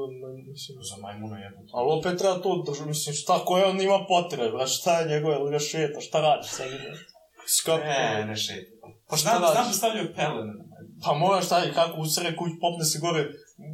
[0.53, 0.75] mislim.
[0.91, 1.71] Za majmuna jebote.
[1.79, 5.51] Ali opet treba to držati, mislim, šta, koje on ima potrebe, šta je njegove, ili
[5.51, 7.12] ga šeta, šta radi sad, brate?
[7.47, 8.71] Skako, Ne, ne šeta.
[9.09, 10.65] Pa šta Znam, znam da stavljaju pelene na.
[11.05, 13.23] Pa moraš šta i kako usere kuć, popne se gore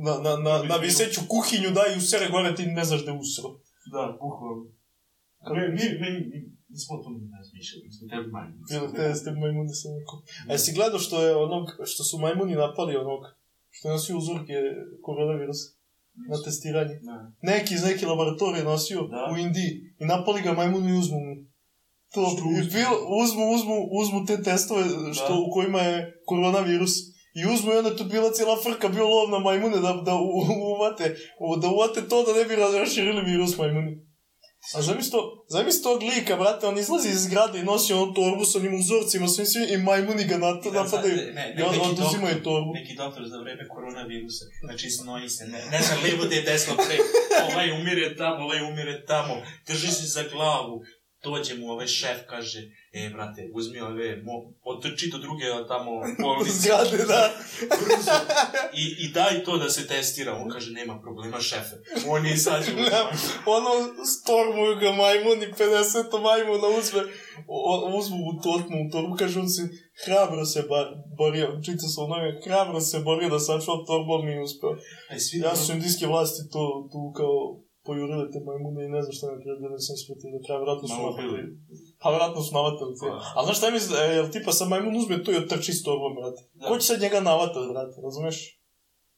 [0.04, 3.18] na, na, na, na viseću kuhinju, da i usere gore, ti ne znaš da je
[3.18, 3.48] usro.
[3.92, 4.64] Da, bukvalno.
[5.54, 8.64] Mi, mi, mi, mi, nismo o ne razmišljali, mi smo tebi majmuni.
[8.70, 10.18] Bilo te ste majmuni sam rekao.
[10.48, 13.22] A jesi gledao što je onog, što su majmuni napali onog,
[13.70, 14.56] što je nosio uzorke
[15.02, 15.60] koronavirus
[16.30, 16.94] na testiranje?
[17.02, 17.32] Da.
[17.42, 19.30] Neki iz neke laboratorije nosio Da.
[19.32, 21.34] u Indiji i napali ga majmuni i uzmu mu.
[22.10, 22.80] To, i uzmu?
[23.22, 25.34] uzmu, uzmu, uzmu te testove što, Da.
[25.40, 26.90] u kojima je koronavirus.
[27.34, 30.14] I uzmu i onda je tu bila cijela frka, bio lov na majmune da, da
[30.68, 31.16] uvate,
[31.60, 34.08] da uvate to da ne bi raširili virus majmuni.
[34.76, 38.44] A zamisli to, zamisli tog lika, brate, on izlazi iz zgrade i nosi ono torbu
[38.44, 41.16] sa onim uzorcima, svim svim, i majmuni ga na to Da, napadaju.
[41.16, 42.70] ne, ne, I on, neki oduzimaju doktor- torbu.
[42.74, 46.96] Neki doktor za vreme koronavirusa, znači snoji se, ne, ne znam, lijevo gde desno pre,
[47.46, 49.34] ovaj umire tamo, ovaj umire tamo,
[49.66, 50.74] drži se za glavu,
[51.24, 52.58] dođe mu ovaj šef, kaže,
[52.92, 54.32] e, brate, uzmi ove, mo,
[54.64, 55.90] otrči do druge tamo
[56.22, 57.30] bolnice, Zgrade, da.
[57.60, 58.12] brzo,
[58.74, 61.76] i, i daj to da se testira, on kaže, nema problema, šefe,
[62.08, 62.72] on je izađe,
[63.56, 63.70] ono,
[64.04, 67.02] stormuju ga majmuni, 50 majmuna uzme,
[67.46, 69.62] o, uzmu u torbu, u torbu, kaže on se,
[70.04, 73.78] hrabro se ba, borio, čita se ono, hrabro se borio da sačuva
[74.14, 74.76] ali nije uspeo.
[75.10, 79.12] Aj, svi Ja su indijske vlasti to, tu kao, pojurile te majmune i ne znam
[79.16, 81.40] šta ne treba, da nisam ispratio do kraja, vratno su navatali.
[82.02, 83.08] Pa vratno su navatali te.
[83.12, 83.18] Pa.
[83.36, 86.12] A znaš šta mi, e, jel tipa sa majmun uzme to i otrči s torbom,
[86.18, 86.40] brate.
[86.58, 86.64] Da.
[86.66, 88.36] Ko će sad njega navatati, brate, razumeš?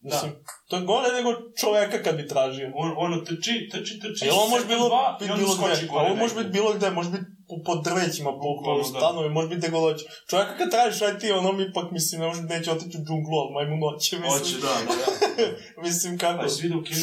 [0.09, 0.31] Mislim,
[0.69, 1.31] to je gore nego
[1.61, 2.67] čoveka kad bi tražio.
[2.83, 5.89] On, ono, trči, trči, trči, Jel on može bilo, dva, bilo gde?
[5.95, 7.27] Pa on može biti bilo gde, može biti
[7.67, 8.85] po, drvećima, po, po da.
[8.85, 10.05] stanovi, može biti gde god hoće.
[10.31, 13.37] Čovjeka kad tražiš, aj ti, ono mi ipak, mislim, ne može, neće otići u džunglu,
[13.41, 14.61] ali majmu noće, Hoće, mislim.
[14.67, 15.47] da, da, da.
[15.87, 16.49] Mislim, kako?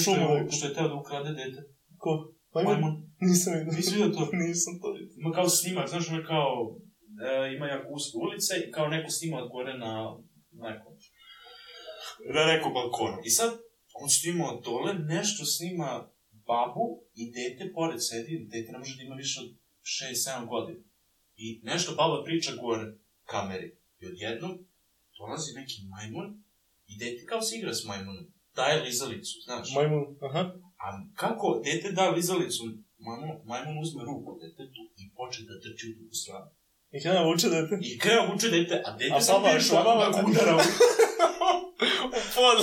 [0.03, 1.59] Šumu što je teo da ukrade dete?
[2.03, 2.11] Ko?
[2.53, 2.73] Majmun?
[2.73, 2.93] Majmun.
[3.27, 3.73] Nisam vidio.
[3.77, 4.23] Nisi vidio to?
[4.47, 5.13] Nisam to vidio.
[5.21, 6.49] Ima kao snimak, znaš, ono kao,
[7.27, 9.91] e, ima jako uska ulica i kao neko snima od gore na
[10.65, 10.93] nekom,
[12.35, 13.17] na nekom balkonu.
[13.27, 13.51] I sad,
[14.01, 15.89] on snima od dole, nešto snima
[16.49, 16.85] babu
[17.21, 19.49] i dete pored sedi, dete ne može da ima više od
[19.87, 20.79] 6-7 godina.
[21.37, 22.85] I nešto baba priča gore
[23.25, 23.69] kameri.
[23.99, 24.53] I odjednom
[25.17, 26.43] dolazi neki majmun
[26.87, 28.25] i dete kao se igra s majmunom.
[28.55, 29.73] Daje lizalicu, znaš.
[29.75, 30.39] Majmun, aha.
[30.77, 32.63] A kako dete da lizalicu,
[32.99, 36.49] majmun, majmun uzme ruku detetu i počne da trči u drugu stranu.
[36.91, 37.79] I kada vuče dete?
[37.81, 40.55] I kreo vuče dete, a dete A sam baba- baba- ovako ga udara.
[40.55, 40.59] u-
[42.07, 42.57] U pod.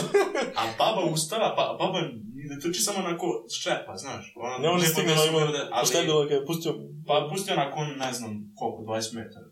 [0.57, 2.01] A baba ustala, pa baba
[2.51, 3.27] ne trči samo onako
[3.63, 4.25] šepa, znaš.
[4.37, 5.49] Ona, Ne može ne stigne podnesu majmun.
[5.49, 6.73] ovde, A šta je ali, bilo kad je pustio?
[7.07, 9.49] pa pusti onako, ne znam, koliko, 20 metara.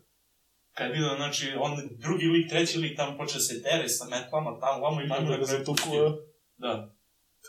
[0.75, 1.71] Kad je vidio, znači, on
[2.05, 5.29] drugi lik, treći lik tamo počne da se tere sa metlama, tamo, vamo i majmun
[5.31, 6.05] da ga na zatuku, pustio.
[6.07, 6.11] a?
[6.57, 6.73] Da,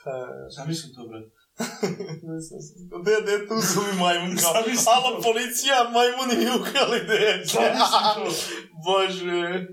[0.05, 0.11] Pa,
[0.57, 1.21] zamislim to, bre.
[3.23, 4.53] Gde, tu su mi majmun kao?
[4.53, 5.21] To.
[5.23, 7.45] policija, majmuni ukrali dete.
[7.53, 7.61] To.
[8.85, 9.67] Bože.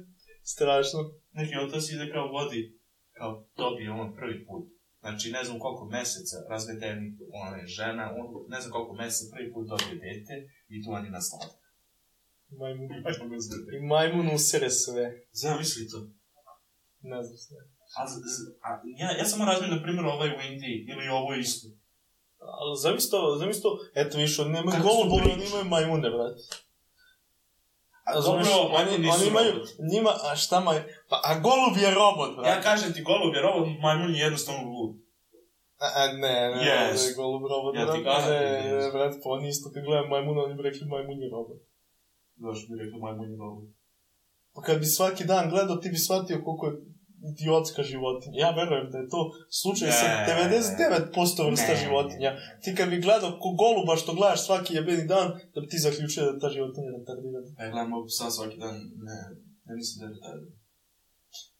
[0.44, 1.00] Strašno.
[1.34, 2.80] Neki otac ide kao vodi,
[3.18, 4.64] kao dobije on prvi put.
[5.02, 9.54] Znači, ne znam koliko meseca razvedeni, ona je žena, on, ne znam koliko meseca prvi
[9.54, 10.36] put dobije dete
[10.70, 11.62] i tu oni nastavljaju.
[12.50, 12.90] Majmun.
[12.92, 13.78] Ajmo ga zvrde.
[13.78, 15.06] I majmun usere sve.
[15.32, 16.00] Zamisli to.
[17.02, 17.58] Ne znam sve.
[17.98, 18.02] A,
[18.68, 21.68] a, ja, ja samo razmijem, na primjer, ovaj u Indiji, ili ovo isto.
[22.40, 24.78] Ali zamisli to, zamisli to, eto viš, oni nemaju
[25.36, 26.42] oni imaju majmune, brate.
[28.16, 29.70] Razumeš, dobro, oni, nisu oni imaju, robot.
[29.92, 30.78] njima, a šta maj,
[31.10, 32.50] pa, a golub je robot, brate.
[32.50, 34.92] Ja kažem ti golub, jer ovo majmun je jednostavno lud.
[35.86, 37.00] A, a, ne, ne, Yes.
[37.08, 40.56] ne, golub robot, Ja ti kažem, ne, brate, pa oni isto kad gledaju majmuna, oni
[40.58, 41.60] bi rekli majmun je robot.
[42.44, 43.66] Zašto bi rekli majmun je lud?
[44.56, 46.74] Pa kad bi svaki dan gledao, ti bi shvatio koliko je
[47.30, 48.36] idiotska životinja.
[48.46, 49.22] Ja verujem da je to
[49.62, 49.94] slučaj Ne.
[50.00, 51.82] sa 99% vrsta Ne.
[51.84, 52.32] životinja.
[52.62, 56.24] Ti kad bi gledao ko goluba što gledaš svaki jebeni dan, da bi ti zaključio
[56.24, 57.50] da je ta životinja retardirana.
[57.60, 58.76] Ja gledam ovog psa svaki dan,
[59.08, 59.20] ne,
[59.66, 60.62] ne mislim da je retardiran.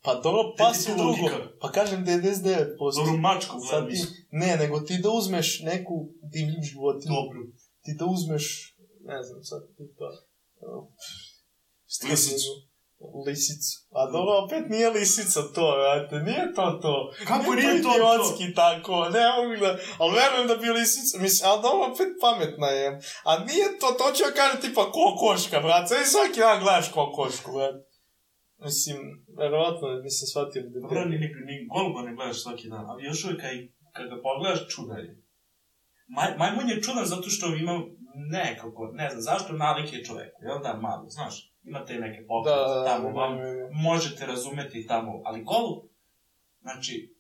[0.06, 1.26] Pa dobro, pas je drugo.
[1.62, 2.96] Pa kažem 99%.
[2.96, 4.00] Dobro, mačku gledam ti,
[4.32, 5.96] ne, nego ti da uzmeš neku
[6.34, 7.16] divlju životinju.
[7.16, 7.40] Dobro.
[7.84, 8.46] Ti da uzmeš,
[9.12, 10.08] ne znam sad, tipa...
[10.62, 10.88] Uh,
[12.10, 12.71] Lisicu.
[13.26, 13.72] Lisicu.
[14.00, 16.96] A dobro, opet nije lisica to, vrate, nije to to.
[17.28, 17.96] Kako nije to to?
[17.98, 22.68] idiotski tako, ne mogu da, ali verujem da bi lisica, mislim, ali dobro, opet pametna
[22.68, 22.88] je.
[23.30, 27.50] A nije to, to ću ja kažem tipa kokoška, brate, sve svaki dan gledaš kokošku,
[27.58, 27.82] brate.
[28.68, 28.98] Mislim,
[29.40, 33.42] verovatno, mislim, shvatio da Dobro, ni, ni, goluba ne gledaš svaki dan, ali još uvijek
[33.42, 33.56] kaj,
[33.96, 35.14] kad ga pogledaš, čudan je.
[36.16, 37.76] Maj, majmun je čudan zato što ima
[38.38, 42.74] nekako, ne znam, zašto nalik je čoveku, jel da, malo, znaš, imate neke pokrete Da,
[42.74, 43.70] da, tamo, da, vam, da, da.
[43.74, 45.84] možete razumeti tamo, ali golub,
[46.62, 47.16] znači,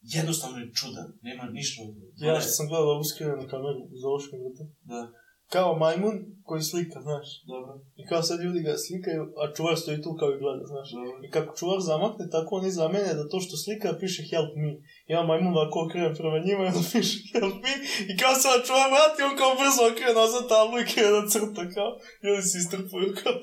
[0.00, 4.64] jednostavno je čudan, nema ništa od Ja što sam gledao uskrivenu kameru u Zološkom vrtu.
[4.82, 5.12] Da,
[5.54, 6.14] Kao majmun
[6.48, 7.26] koji slika, znaš.
[7.52, 10.88] dobro, I kao sad ljudi ga slikaju, a čuvar stoji tu kao i gleda, znaš.
[10.92, 11.16] dobro.
[11.26, 14.70] I kako čuvar zamakne, tako oni zamene da to što slika piše help me.
[15.12, 17.72] Ja majmun ovako okrenem prema njima i onda piše help me.
[18.10, 21.64] I kao se čuvar vrati, on kao brzo okrene nazad tablu i krene da crta
[21.76, 21.90] kao.
[22.24, 23.36] Ljudi se istrpuju kao.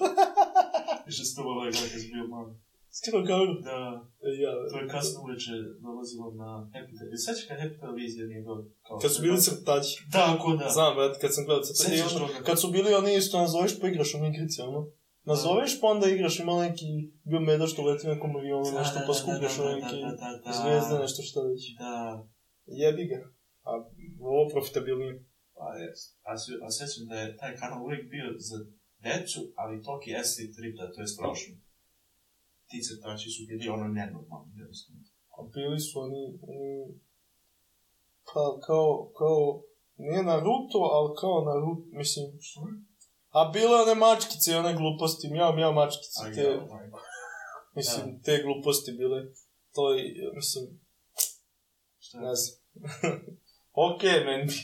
[1.07, 2.53] Više s tobom ovaj gledaj bio mali.
[2.97, 3.53] Skino kameru.
[3.69, 3.79] Da,
[4.27, 5.53] E, Ja, to je kasno uveče
[5.85, 7.23] dolazilo na Happy Television.
[7.25, 8.95] Sveća kad Happy Televizija nije bilo kao...
[9.03, 9.93] Kad su bili crtači.
[10.19, 10.65] Tako da.
[10.75, 11.89] Znam, brate, kad sam gledao crtači.
[11.89, 12.35] Sećaš toga?
[12.47, 14.81] Kad su bili oni isto nazoveš pa igraš u igrici, ono.
[15.31, 16.89] Nazoveš pa onda igraš, ima neki
[17.29, 20.11] bio meda što leti nekom avionu, Da, nešto da, pa da, skupljaš da, da, da,
[20.21, 20.51] da, da.
[20.59, 21.61] zvijezde, nešto šta već.
[21.83, 21.95] Da,
[22.81, 23.19] Jebi ga.
[23.67, 23.71] A
[24.33, 25.13] ovo profitabilnije.
[25.57, 25.99] pa jes.
[26.29, 26.31] A,
[26.65, 28.57] a sećam da je taj kanal uvijek bio za
[29.05, 31.53] decu, ali toki esti tripta, to je strašno.
[32.73, 35.01] Ti crtači su bili ono nenormalni, jednostavno.
[35.37, 36.71] A bili su oni, oni
[38.29, 39.61] pa kao, kao,
[39.97, 42.25] nije Naruto, ali kao Naruto, mislim,
[43.37, 46.67] a bile one mačkice i one gluposti, mjau, mjau mačkice, te, ja,
[47.77, 49.19] mislim, te gluposti bile,
[49.75, 50.03] to je,
[50.35, 50.63] mislim,
[51.99, 52.19] Šta?
[52.19, 52.55] ne znam.
[53.87, 54.57] Okej, meni bi.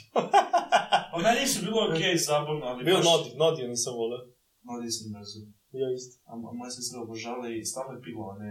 [1.12, 3.06] Pa meni su bilo okej, zabavno, ali Bio baš...
[3.06, 4.24] Nodi, Nodi nisam voleo.
[4.68, 5.59] Nodi sam mrzio.
[5.72, 6.14] Ja isto.
[6.26, 8.50] A mo- moja sestra obožava i stalno je pila one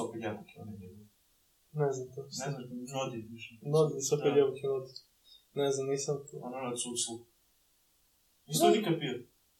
[0.00, 1.04] od jabuke, one njegove.
[1.72, 2.20] Ne znam to.
[2.22, 2.62] Ne znam,
[2.96, 3.50] Nodi više.
[3.74, 4.22] Nodi, sa Da.
[4.22, 4.92] peljevke Nodi.
[5.54, 6.34] Ne znam, nisam to.
[6.46, 7.14] Ono na cuclu.
[8.46, 8.72] Isto Da.
[8.76, 9.14] nikad pio.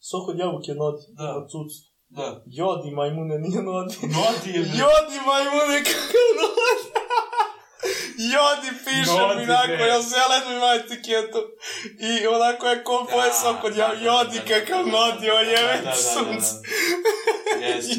[0.09, 1.03] Sok od jabuke Nodi.
[1.19, 1.27] Da.
[1.39, 1.79] Na cucu.
[2.17, 2.27] Da.
[2.59, 3.95] Jodi majmune, nije Nodi.
[4.17, 4.61] Nodi je...
[4.81, 6.82] Jodi majmune, kako Nodi.
[8.25, 11.39] I odi pišem mi onako, ja zelen mi etiketu.
[11.99, 16.53] I onako je kompoje da, sam kod ja, jodi kakav nodi, o jeveć sunce.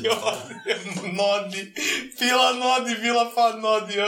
[0.04, 0.54] Jodi,
[1.12, 1.74] nodi,
[2.18, 3.98] pila nodi, bila fan nodi,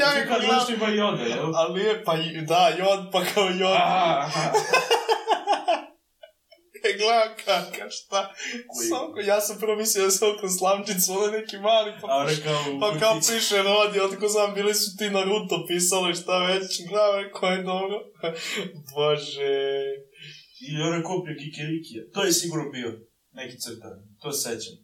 [0.00, 1.56] ja mi kod Ti kad ima pa joda, jel?
[1.56, 2.14] Ali je, pa
[2.46, 3.76] da, jod, pa kao jod.
[6.84, 8.34] E, gledam kaka, šta?
[8.88, 12.80] Soko, ja sam prvo mislio da je Soko slamčica, ono neki mali, pa, A kao
[12.80, 17.46] pa kao piše rodi, otko znam, bili su ti Naruto pisali šta već, gledam, ko
[17.46, 17.98] je dobro.
[18.94, 19.54] Bože.
[20.68, 22.02] I ona kupio kikirikija.
[22.14, 22.90] To je sigurno bio
[23.32, 23.96] neki crtan.
[24.22, 24.74] To se sećam.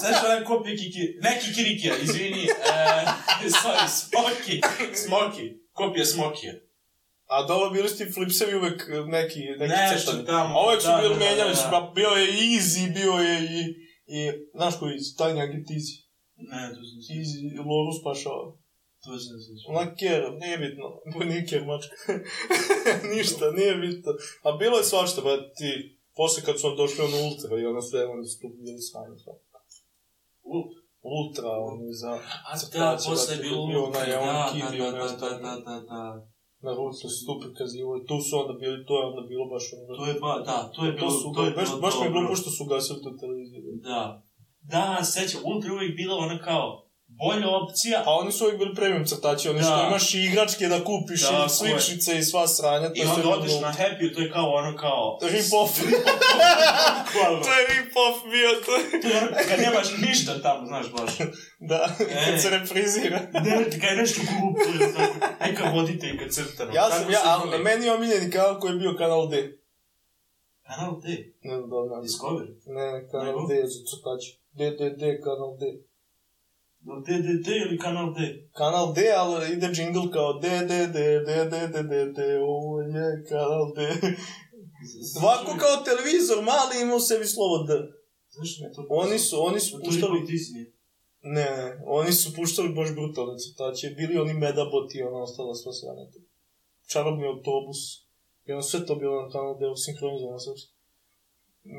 [0.00, 1.00] Znaš ona kopija kiki...
[1.20, 2.44] Ne kikirikija, izvini.
[2.44, 3.04] E,
[3.62, 4.60] sorry, smoki.
[4.94, 5.52] Smoki.
[5.72, 6.54] Kopija smokija.
[7.26, 10.26] A dobro, bili su ti flipsevi uvek neki, neki Nešto crtani.
[10.26, 11.56] tamo, A uvek su da, bili da, da, menjali, da.
[11.56, 13.60] su, pa bio je Easy, bio je i,
[14.16, 14.18] i
[14.54, 15.94] znaš koji, Tiny Agent Easy.
[16.50, 17.12] Ne, to sam se...
[17.12, 17.38] Easy,
[17.70, 18.44] Loru spašava.
[19.04, 19.50] To sam se...
[19.68, 20.86] Ona Kjer, nije bitno.
[21.12, 21.94] Bo nije Kjer mačka.
[23.14, 24.12] Ništa, nije bitno.
[24.46, 25.70] A bilo je svašta, ba ti,
[26.16, 29.18] posle kad su došli on ultra i ono sve, oni su tu bili sami.
[29.18, 29.32] sve.
[30.42, 30.80] Ultra.
[31.16, 32.12] Ultra, oni za...
[32.50, 35.00] A da, posle je brate, bilo ultra, onaj da, Eon da, Kid i da, onaj
[35.00, 35.42] da, ostali.
[35.42, 36.26] da, da, da.
[36.64, 39.96] Na Ruto su tu prikazivali, tu su onda bili, to je onda bilo baš ono...
[39.98, 42.04] To je ba, da, to je bilo, to su, to je baš, bilo baš mi
[42.06, 43.60] je glupo što su gasili tu televiziju.
[43.90, 44.22] Da.
[44.72, 46.85] Da, sećam, Ultra je uvijek bila ona kao
[47.18, 49.64] bolja opcija, A oni su uvijek bili premium crtači, oni Da.
[49.64, 52.90] što imaš i igračke da kupiš Tako i sličice i sva sranja.
[52.94, 53.66] I onda odeš glupo.
[53.66, 55.18] na Happy, to je kao ono kao...
[55.22, 55.70] Rip-off.
[57.44, 58.82] To je rip-off bio, to je...
[59.48, 61.10] Kad nemaš ništa tamo, znaš baš.
[61.70, 62.30] Da, E.
[62.30, 63.20] kad se reprizira.
[63.44, 64.20] Ne, kad je nešto
[64.96, 65.14] tako.
[65.40, 66.72] Neka vodite i kad crtano.
[66.74, 69.34] Ja Tako sam, ja, ali meni je omiljeni kanal koji je bio kanal D.
[70.66, 71.06] Kanal D,
[71.42, 71.76] Ne znam da.
[72.02, 72.52] Discovery.
[72.66, 73.48] Ne, kanal?
[73.48, 74.38] D je za crtači.
[74.52, 75.64] D, D, D, kanal D.
[77.06, 78.48] DDD ili Kanal D?
[78.52, 80.96] Kanal D, ali ide jingle kao DDD,
[81.72, 83.78] DDD, ovo je Kanal D.
[85.22, 87.72] Ovako kao televizor mali imao sebi slovo D.
[88.36, 90.18] Zašto me to Oni su, oni su puštali...
[91.22, 95.72] Ne, ne, oni su puštali baš brutalne crtače, bili oni medabot i ona ostala sva
[95.72, 96.18] sraneta.
[96.92, 97.80] Čarobni autobus,
[98.46, 100.75] i ono sve to bilo na kanal D, sinhronizovano srpsko.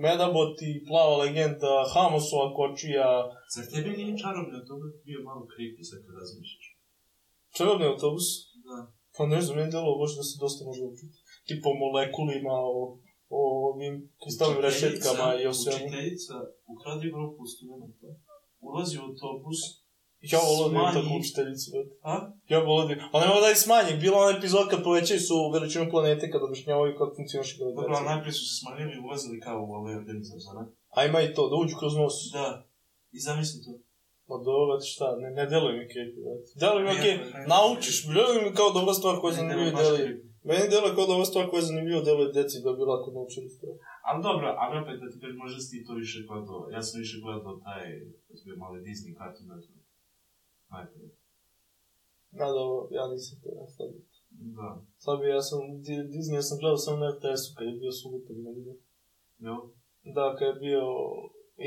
[0.03, 3.07] Medabot i Plava legenda, Hamosova kočija,
[3.53, 6.67] Zar tebi nije čarobno to bi bio malo creepy sad kad razmišljaš?
[7.57, 8.27] čarobni autobus.
[8.67, 8.77] Da.
[9.15, 11.17] Pa ne znam, meni delo baš da se dosta može učiti.
[11.49, 12.81] Tipo molekulima, o,
[13.37, 15.85] o ovim kristalnim rešetkama i o svemu.
[15.85, 16.35] Učiteljica
[16.73, 18.09] ukradi grupu studenta.
[18.67, 19.59] Ulazi u autobus.
[20.33, 21.67] Ja volim smanji- tako učiteljicu.
[22.03, 22.13] A?
[22.53, 22.97] Ja volim.
[23.13, 23.91] A nema da je smanji.
[24.03, 28.09] Bila ona epizod kad povećaju su veličinu planete kad objašnjavaju kako funkcioniše Dobro, ali gravitacija.
[28.11, 30.63] najprije su se smanjili i ulazili kao u ovaj organizam, zna ne?
[30.95, 32.15] A ima i to, da uđu kroz nos.
[32.37, 32.47] Da.
[33.17, 33.73] I zamisli to.
[34.29, 36.47] Ma dobro, šta, ne, ne deluje mi creepy, brate.
[36.61, 37.15] Deluje mi okej,
[37.53, 40.03] naučiš, deluje mi kao dobra stvar koja je Ne, ne, zanimljiva i baš deluje.
[40.05, 40.21] creepy.
[40.49, 43.73] Meni deluje kao dobra stvar koja je zanimljiva deluje deci da bi lako naučili stvar.
[44.07, 46.59] Ali dobro, ali opet da ti možda si ti to više gledao.
[46.75, 47.83] Ja sam više gledao taj,
[48.39, 49.47] to je mali Disney Cartoon
[50.69, 50.77] Network.
[50.77, 51.09] Najprije.
[52.31, 54.01] Da, dobro, ja nisam to nastavio.
[54.57, 54.69] Da.
[54.97, 57.91] Sad bi, ja sam, Di- Disney ja sam gledao samo na RTS-u kad je bio
[57.91, 58.75] subotak nedjelja.
[59.45, 59.59] Jel?
[60.15, 60.83] Da, kad je bio...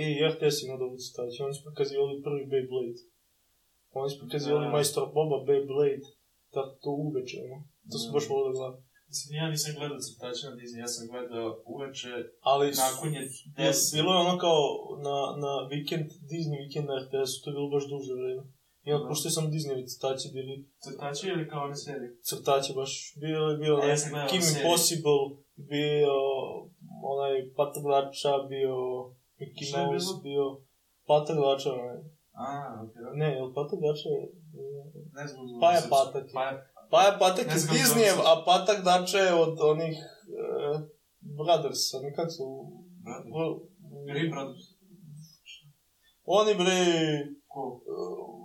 [0.02, 3.00] I RTS ima dobro stać, oni su prikazivali prvi Beyblade.
[3.92, 4.72] Oni su prikazivali Da.
[4.72, 6.06] majstor Boba Beyblade.
[6.54, 7.58] Tako to uveče, ono.
[7.90, 8.12] To su Da.
[8.14, 8.82] baš volili gledati.
[9.08, 12.12] Mislim, ja nisam gledao crtače na Disney, ja sam gledao uveče,
[12.50, 13.22] Ali, nakon je
[13.58, 13.92] deset.
[13.96, 14.60] Bilo je ono kao
[15.06, 18.42] na, na vikend, Disney vikend na RTS-u, to je bilo baš duže vreme.
[18.86, 19.08] I onda, Da.
[19.08, 22.10] pošto je samo Disney crtači bili, Crtače ili kao one serije?
[22.28, 24.62] crtači baš, bio je bio ja sam gledao Kim seriju.
[24.64, 25.20] Impossible,
[25.72, 26.12] bio
[27.12, 28.74] onaj Pataglača, bio
[29.38, 30.44] Mickey je Mouse, bio
[31.10, 31.98] Pataglača, onaj.
[32.44, 32.48] A,
[32.84, 33.02] okej.
[33.20, 34.22] Ne, jel Pataglača je...
[35.18, 35.80] Ne znam Paja.
[35.90, 36.32] Patak je.
[36.38, 36.52] Paja,
[36.90, 39.96] Paja Patak Ne je znam Disneyev, a Patak Dača je od onih
[40.40, 40.76] uh,
[41.38, 42.44] Brothers, oni kako su...
[43.04, 43.32] Brothers.
[43.34, 43.60] Bro-
[44.10, 44.64] Green Brothers.
[46.24, 46.80] Oni bre...
[47.52, 47.60] Ko?
[47.62, 48.39] uh,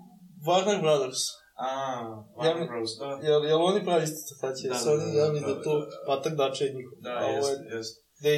[0.47, 1.21] Warner Brothers.
[1.67, 3.07] A, Ja Warner mi- Bros, da.
[3.27, 4.67] Jel, jel oni pravi crtače?
[4.69, 5.97] Da, Da, da, oni da, da, da, da, to da, da.
[6.07, 6.97] Patak Dača je njihov.
[7.05, 7.79] Da, a ovo jeste, je
[8.23, 8.29] da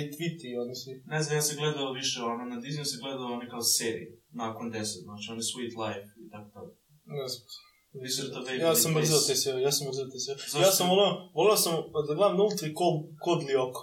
[0.52, 0.94] i oni svi.
[1.14, 4.10] Ne znam, ja sam gledao više, ono, na Disneyu sam gledao one kao serije,
[4.44, 6.72] nakon 10, znači one Sweet Life i tako tako.
[7.06, 7.44] Ne znam.
[8.04, 9.28] Wizard of Ja sam Waverly Place.
[9.28, 10.66] te serije, ja sam mrzeo te serije.
[10.66, 11.74] Ja sam volao, volao sam
[12.08, 13.82] da gledam Nultri kod, kod Lioko.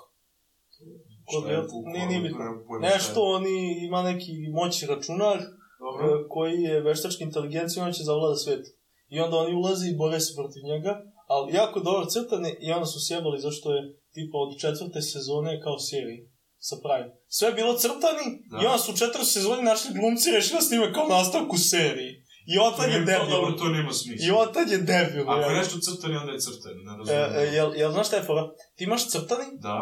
[1.30, 2.38] Kod Lioko, nije, nije bitno.
[2.80, 3.56] Nešto, oni
[3.86, 5.38] ima neki moćni računar
[5.84, 6.02] Dobro.
[6.06, 8.64] e, koji je veštačka inteligencija on će zavlada svet.
[9.08, 10.92] I onda oni ulaze i bore se protiv njega,
[11.26, 13.82] ali jako dobro crtane i onda su sjebali zašto je
[14.14, 16.20] tipa od četvrte sezone kao seriji
[16.58, 17.10] sa Prime.
[17.28, 18.56] Sve je bilo crtani Da.
[18.62, 22.14] i onda su u četvrtoj sezoni našli glumci i rešili da snime kao nastavku seriji.
[22.46, 23.30] I on tad je debil.
[23.30, 24.26] Dobro, to nema smisla.
[24.26, 25.30] I on tad je debil.
[25.30, 27.48] Ako je nešto crtani, onda je crtani, ne E, razumijem.
[27.48, 28.42] e, jel, jel znaš šta je fora?
[28.76, 29.78] Ti imaš crtani, Da,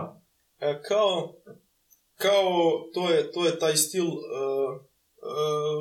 [0.60, 1.34] e, kao,
[2.16, 2.50] kao,
[2.94, 4.22] to je, to je taj stil uh,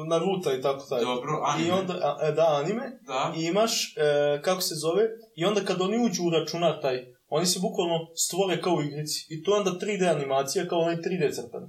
[0.09, 1.01] Naruto i tako taj.
[1.01, 1.67] dobro, anime.
[1.67, 5.03] I onda, a, e, da, anime, Da, i imaš, e, kako se zove,
[5.35, 9.17] i onda kad oni uđu u računar taj, oni se bukvalno stvore kao u igrici.
[9.29, 11.63] I to je onda 3D animacija, kao onaj 3D crtan.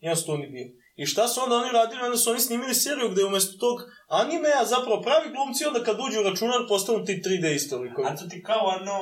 [0.00, 0.72] I onda su to oni bili.
[0.96, 2.02] I šta su onda oni radili?
[2.02, 3.76] Onda su oni snimili seriju gde umjesto tog
[4.20, 8.08] animea zapravo pravi glumci, onda kad uđu u računar postanu ti 3D isto likovi.
[8.08, 8.98] a to ti kao ono,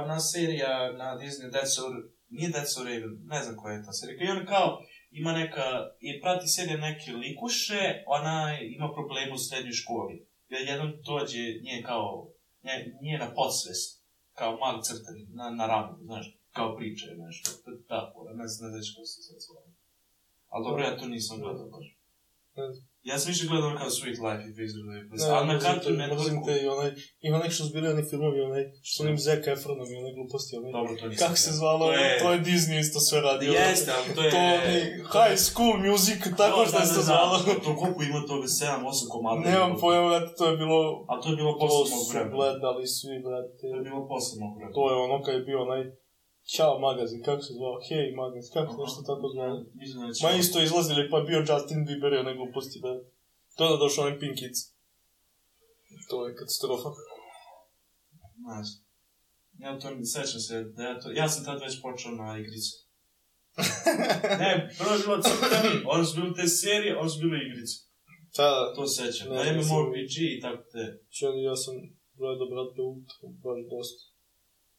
[0.00, 1.82] ona serija na Disney, That's So,
[2.28, 4.68] nije That's So Raven, ne znam koja je ta serija, i on kao,
[5.20, 5.66] ima neka,
[6.00, 10.26] i prati serija neke likuše, ona ima probleme u srednjoj školi.
[10.48, 12.28] Jer jednom dođe, nije kao,
[13.00, 14.02] nije na podsvest,
[14.34, 18.46] kao mali crtani, na, na ramu, znaš, kao priča je nešto, to je tako, ne
[18.48, 19.66] znam, ne znam kako se sad zove.
[20.48, 21.86] Ali dobro, ja to nisam gledao baš.
[22.56, 22.86] Ne znam.
[23.06, 25.72] Ja sam više gledao kao Sweet Life i of Waverly Place, Ne, ali na te-
[25.72, 26.90] mrzim Networku, te i onaj,
[27.20, 30.12] ima nek što su bili oni filmovi, onaj, što su onim Zac Efronom i onaj
[30.12, 33.18] gluposti, onaj, dobro, to nisam kako se zvalo, To je- to je Disney isto sve
[33.20, 33.50] radio.
[33.60, 34.30] Jeste, ali to je...
[34.30, 34.80] To onaj
[35.14, 37.08] High School Music, tako Da, što da, se da, to da.
[37.08, 37.34] zvalo.
[37.64, 39.40] To koliko ima toga, 7-8 komada.
[39.48, 40.78] Nemam pojma, brate, to je bilo,
[41.10, 43.52] A to je bilo to posle mog su gledali svi, brate.
[43.62, 44.74] To je bilo posle mog vremena.
[44.76, 45.82] To je ono kad je bio onaj
[46.54, 49.54] Ćao magazin, kako se zvao, Hej magazin, kako se nešto tako zvao.
[49.56, 50.28] Da.
[50.28, 52.92] Ma isto izlazili, pa bio Justin Bieber i one gluposti, da.
[53.56, 54.60] To onda došao onaj Pink Kids.
[56.10, 56.90] To je katastrofa.
[58.48, 58.82] Ne znam.
[59.64, 61.10] Ja to ne sećam se, da ja to...
[61.10, 62.74] Ja sam tad već počeo na igricu.
[64.42, 67.76] ne, prvo je bilo crtani, onda su bili te serije, onda su bile igrice.
[68.36, 69.28] Da, To se sećam.
[69.28, 70.82] Na MMORPG i tako te.
[71.16, 71.74] Čeli, ja sam
[72.18, 74.15] gledao, brate, Ultru, baš dosta.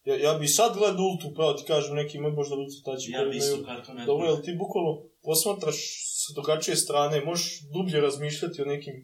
[0.08, 3.26] Ja, ja bi sad gledao Ultru, pravo ti kažem, neki imaju možda Ultru tači Ja
[3.26, 4.06] bi isto Network.
[4.06, 4.92] Dobro, jel ti bukvalno
[5.24, 5.78] posmatraš
[6.22, 8.96] s drugačije strane, možeš dublje razmišljati o nekim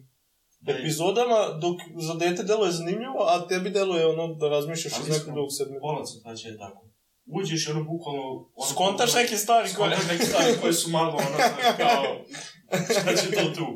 [0.60, 1.76] Da je- epizodama, dok
[2.08, 5.80] za dete deluje zanimljivo, a tebi deluje ono da razmišljaš iz nekog drugog segmenta.
[5.80, 6.80] Pola crtača je tako.
[7.38, 8.22] Uđeš ono bukvalno...
[8.54, 9.90] Ono, Skontaš neke stvari koje...
[9.90, 11.38] Skontaš neke stvari koje su malo ono,
[11.76, 12.04] kao...
[13.00, 13.66] Šta će to tu?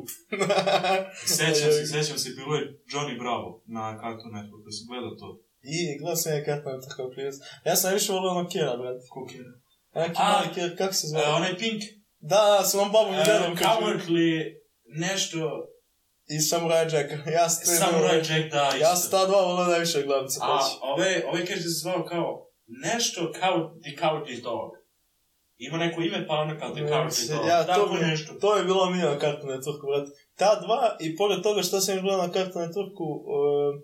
[1.37, 2.63] Sećam se, sećam se, bilo je
[2.93, 5.48] Johnny Bravo na Cartoon Networku, sam gledao to.
[5.63, 7.35] I, gledao sam ja Cat na tako klinac.
[7.65, 8.99] Ja sam najviše volio ono Kera, brate.
[9.09, 9.43] Kukira.
[9.95, 11.23] Neki A, mali Ker, kako se E, zove?
[11.35, 11.81] onaj Pink,
[12.19, 13.55] Da, s onom babom i e, dedom.
[13.55, 14.53] Cowardly,
[14.85, 15.65] nešto,
[16.29, 17.17] I Samurai Jacka.
[17.37, 18.95] Ja sam Samurai Jack, da, Ja isto.
[18.95, 20.75] sam ta dva volio najviše se A paći.
[20.81, 22.27] ove, ove kaže da se zvao kao,
[22.85, 24.71] nešto kao The Cowardly Dog.
[25.57, 27.47] Ima neko ime, pa ono kao The Card i to.
[27.47, 28.33] Ja, to, Tako mi, nešto.
[28.33, 30.11] to je bilo mi na Cartoon Networku, brate.
[30.35, 33.81] Ta dva, i pored toga što sam gledao na Cartoon Networku, uh,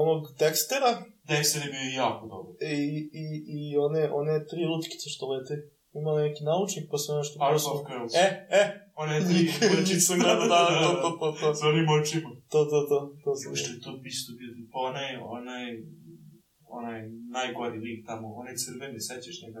[0.00, 0.90] onog Dextera,
[1.28, 2.52] Dexter je bio jako dobar.
[2.62, 2.76] i,
[3.22, 3.24] i,
[3.54, 5.54] i one, one tri lutkice što lete.
[5.92, 7.84] Ima neki naučnik, pa sam nešto Powerpuff posao.
[7.90, 8.14] Girls.
[8.14, 8.26] E,
[8.60, 8.62] e,
[9.02, 11.54] One tri Kućić sam gledao, da, to, to, to, to.
[11.54, 12.30] Sa onim očima.
[12.52, 15.08] To, to, to, to sam Što je to isto bio, pa onaj,
[15.38, 15.64] onaj,
[16.78, 16.98] onaj
[17.32, 19.60] najgori lik tamo, onaj crveni, sećaš njega?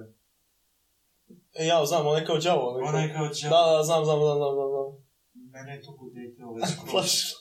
[1.54, 2.64] E, ja, znam, on je kao đavo.
[2.68, 3.50] onaj kao- Onaj kao Da, džav.
[3.50, 5.07] da, znam, znam, znam, znam, znam, znam.
[5.52, 6.60] Mene je to budete ove.
[6.90, 7.36] Plašio.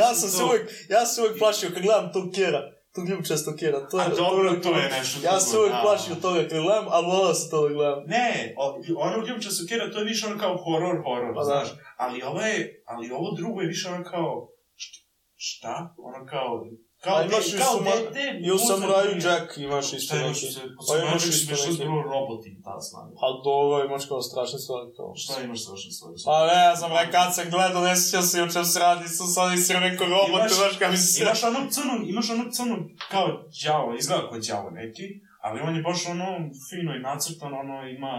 [0.00, 2.62] ja sam se uvijek, ja sam se uvijek plašio kad gledam tog kjera.
[2.94, 3.88] Tog ljubičastog kjera.
[3.88, 5.80] To je, A dobro, to je nešto Ja se uvijek da.
[5.82, 8.00] plašio toga kad gledam, ali volao sam to da gledam.
[8.06, 8.54] Ne,
[8.96, 11.44] ono Ljubića Sukera, to je više ono kao horor, horor, Pa da.
[11.44, 11.68] znaš.
[11.96, 15.94] Ali ovo je, ali ovo drugo je više ono kao, št- šta?
[15.98, 16.64] Ono kao,
[17.04, 18.24] kao, A imaš i kao Suma- dete.
[18.44, 19.10] I u Samuraju.
[19.26, 20.52] Jack imaš isto Šta imaš neki.
[20.54, 21.84] se, Pa imaš imaš isto neki.
[21.84, 22.08] neki.
[22.12, 23.12] roboti, ta snage.
[23.20, 25.08] Pa dobro, imaš kao strašne stvari kao.
[25.16, 26.14] Šta imaš strašne stvari?
[26.28, 29.04] Pa ne, ja sam rekao, kad sam gledao, ne sjećam se o čem se radi,
[29.08, 31.22] sam sad nisam rekao robot, Imaš- znaš kada mi se...
[31.22, 32.80] Imaš onog crnog, imaš onog crnog
[33.10, 33.26] kao
[33.62, 35.06] đavo, izgleda kao đavo neki,
[35.44, 36.28] ali on je baš ono
[36.66, 38.14] fino i nacrtan, ono ima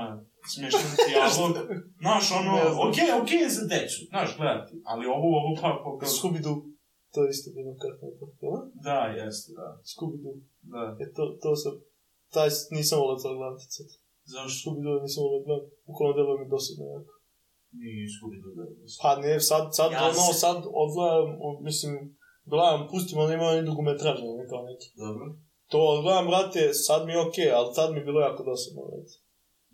[0.48, 1.54] smiješan dijalog.
[2.00, 2.54] Znaš, ono,
[2.86, 6.73] okej, okej je za decu, znaš, gledati, ali ovo, ovo pa, pa, pa, Scooby-Doo.
[7.14, 8.06] To je isto bilo kartno.
[8.46, 8.56] Jel?
[8.88, 10.36] da, jeste, da, Scooby-Doo.
[10.74, 11.74] da, E, to, to sam...
[12.36, 13.90] Taj nisam volio to gledati sad.
[14.34, 14.56] zašto?
[14.60, 15.70] Scooby-Doo nisam volio gledati.
[15.88, 17.14] Bukvalno delo mi dosadno jako.
[17.82, 21.28] Nije Scooby-Doo da je Pa ne, sad, sad Ja ono, se- sad odgledam,
[21.70, 21.94] mislim,
[22.52, 24.88] gledam, pustim, ono ima oni dugometražne, ne kao neki.
[25.04, 25.26] Dobro.
[25.72, 29.14] To odgledam, brate, sad mi je okej, ali tad mi je bilo jako dosadno, brate.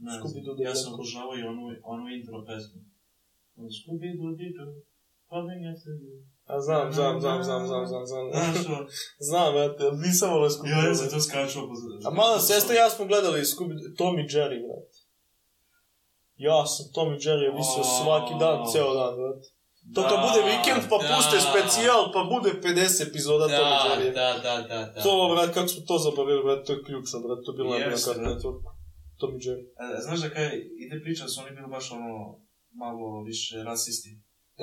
[0.06, 1.64] Ne Scooby-Doo ja da je sam obožavao i onu,
[1.94, 2.80] onu intro pesmu.
[3.78, 4.72] Scooby-Doo, Doo,
[5.32, 6.16] coming after you.
[6.54, 8.26] A znam, znam, znam, znam, znam, znam, znam.
[8.34, 8.58] Znaš,
[9.30, 10.96] Znam, brate, ali nisam volio ja Scooby-Doo.
[10.96, 11.76] se to skaču po
[12.08, 14.98] A mala sestra ja smo gledali Scooby Tom i Jerry, brate.
[16.48, 19.48] Ja sam Tom i Jerry visio svaki dan, ceo dan, brate.
[19.96, 24.10] To kad bude vikend pa puste specijal, pa bude 50 epizoda Tom i Jerry.
[24.20, 25.02] Da, da, da, da.
[25.04, 27.90] To, brate, kako smo to zaboravili, brate, to je ključno, brate, to je bilo najbolje
[27.90, 28.40] na Jeste, Cartoon brate.
[28.40, 28.70] Networku.
[29.20, 29.64] Tom i Jerry.
[29.84, 30.50] E, Znaš da kaj
[30.84, 32.12] ide priča da su oni bili baš ono,
[32.84, 34.12] malo više rasisti.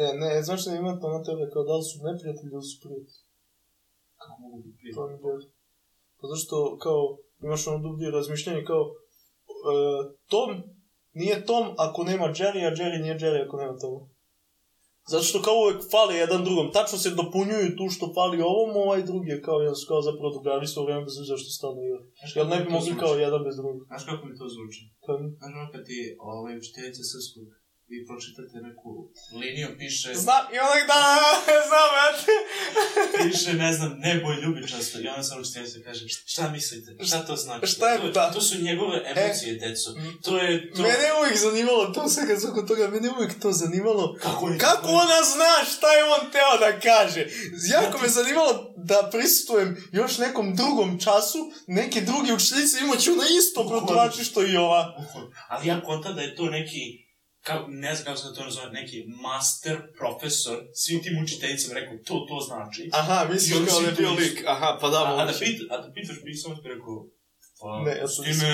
[0.02, 2.76] E, ne, znaš da ima to na tebe, kao da li su neprijatelji ili su
[2.82, 3.22] prijatelji,
[4.20, 4.96] Kako mogu biti prijatelji?
[4.98, 5.46] Tom i Jerry.
[6.18, 7.00] Pa zašto, kao,
[7.46, 9.76] imaš ono dublje razmišljanje, kao, e,
[10.32, 10.50] Tom
[11.20, 14.00] nije Tom ako nema Jerry, a Jerry nije Jerry ako nema Toma.
[15.12, 16.66] Zato što kao uvek fali jedan drugom.
[16.76, 20.30] Tačno se dopunjuju tu što fali ovom, ovaj drugi je kao, jedan su kao zapravo
[20.36, 22.00] drugari svo vreme bez obzira što stalno igra.
[22.36, 23.02] Jel kako ne mi bi to mogli zvuči?
[23.02, 23.78] kao jedan bez drugog?
[23.90, 24.82] Znaš kako mi to zvuči?
[25.04, 25.98] Kao, Znaš ono kad ti
[26.32, 27.46] ovaj, učiteljica srpskog
[27.88, 28.90] vi pročitate neku
[29.40, 31.00] liniju, piše, Znam, i onak da,
[31.68, 32.32] znam, brate.
[33.22, 35.00] piše, ne znam, nebo ljubičasto.
[35.00, 37.04] I onda sam učiteljica kaže, šta mislite?
[37.04, 37.66] Šta to znači?
[37.66, 39.90] Šta je to, ta- to su njegove emocije, deco.
[40.22, 40.82] To je to...
[40.82, 44.16] Mene je uvijek zanimalo, to sad kad kod toga, mene je uvijek to zanimalo.
[44.22, 47.26] Kako je Kako ona zna šta je on teo da kaže?
[47.72, 53.24] Jako me zanimalo da prisustujem još nekom drugom času, neke druge učiteljice imat će ona
[53.38, 54.96] isto protumači što i ova.
[55.48, 57.05] Ali ja kontam da je to neki,
[57.46, 62.14] kao, ne znam kako se to nazove, neki master profesor, svim tim učiteljicama rekao, to,
[62.28, 62.82] to znači.
[62.92, 64.36] Aha, misliš kao da je bio lik.
[64.46, 65.44] Aha, pa da, a, a, da moguće.
[65.44, 66.94] pit, a da pitaš pisao, ti rekao,
[67.60, 68.50] pa, Ne, ja sam time...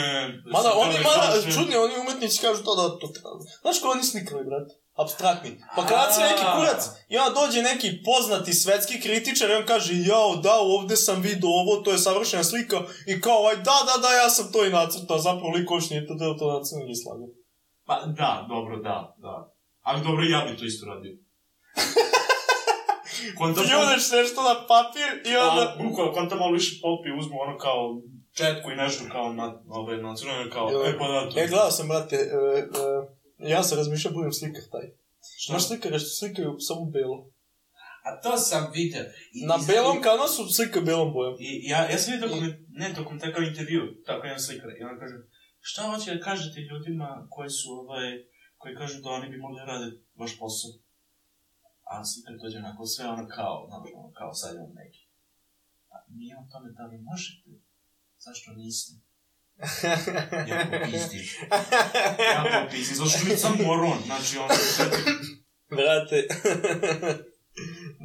[0.55, 3.31] Mada, oni, mada, kažem- čudni, oni umetnici kažu to da to treba.
[3.63, 4.73] Znaš ko oni slikali, brate?
[5.03, 5.51] Abstraktni.
[5.77, 9.93] Pa kad se neki kurac i onda dođe neki poznati svetski kritičar i on kaže,
[10.13, 13.95] jao, da, ovde sam vidio ovo, to je savršena slika i kao, ovaj, da, da,
[14.03, 17.03] da, ja sam to i nacrtao, zapravo lik uopšte nije to deo to nacrtao i
[17.05, 17.29] slagao.
[17.93, 19.55] Pa, da, dobro, da, da.
[19.83, 21.13] Ali dobro, ja bi to isto radio.
[23.39, 25.63] Kontam, Pljuneš nešto na papir i onda...
[25.63, 28.01] A, bukvalno, kontam malo više popi, uzmu ono kao
[28.33, 30.85] četku i nešto kao na, ove, na crveno, kao, Jo.
[30.87, 31.41] e, pa da, to.
[31.41, 32.59] E, gledao sam, brate, e,
[33.47, 34.87] e, ja sam razmišljao, budem slikar taj.
[35.39, 35.51] Šta?
[35.53, 37.19] Znaš slikare što slikaju samo belo.
[38.07, 39.03] A to sam vidio.
[39.33, 41.35] I, Na i- belom kanasu slikaju belom bojom.
[41.41, 44.99] I ja, ja sam vidio dokument, ne dokument, kao intervju, tako jedan slikar, i on
[45.01, 45.15] kaže,
[45.63, 48.25] šta hoće da kažete ljudima koji su, ovaj,
[48.59, 49.89] koji kažu da oni bi mogli da rade
[50.21, 50.71] vaš posao?
[51.85, 55.03] A slikar dođe onako sve ono kao, znaš, ono kao sad imam neki.
[55.91, 57.51] A nije o tome da li možete,
[58.19, 58.93] zašto niste?
[60.51, 61.21] Ja popizdim.
[62.35, 64.55] Ja popizdim, zato što nisam moron, znači ono,
[65.77, 66.29] Brate.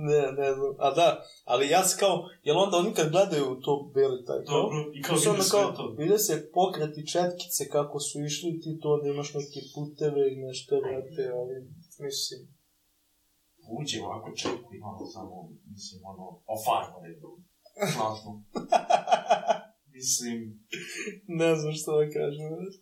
[0.07, 0.75] Ne, ne znam.
[0.77, 4.61] A da, ali ja sam kao, jel onda oni kad gledaju to beli taj kao,
[4.61, 5.95] dobro, i kao Kao kao, to.
[5.97, 10.75] vide se pokreti četkice kako su išli ti tu onda imaš neke puteve i nešto,
[10.81, 11.53] brate, ali
[12.05, 12.41] mislim,
[13.77, 16.25] uđe ovako čeku i ono samo, mislim, ono,
[16.55, 17.21] ofarno je
[17.93, 18.43] Slatno.
[19.95, 20.67] mislim,
[21.27, 22.79] ne znam što da kažem, brate.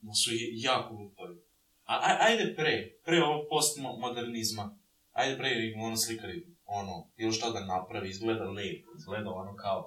[0.00, 1.36] Ma su jako glupavi.
[1.84, 4.78] A, aj, ajde pre, pre ovog postmodernizma.
[5.20, 5.50] Ajde pre
[5.86, 6.38] ono slikari,
[6.78, 9.78] ono, bilo šta da napravi, izgleda lepo, izgleda ono kao,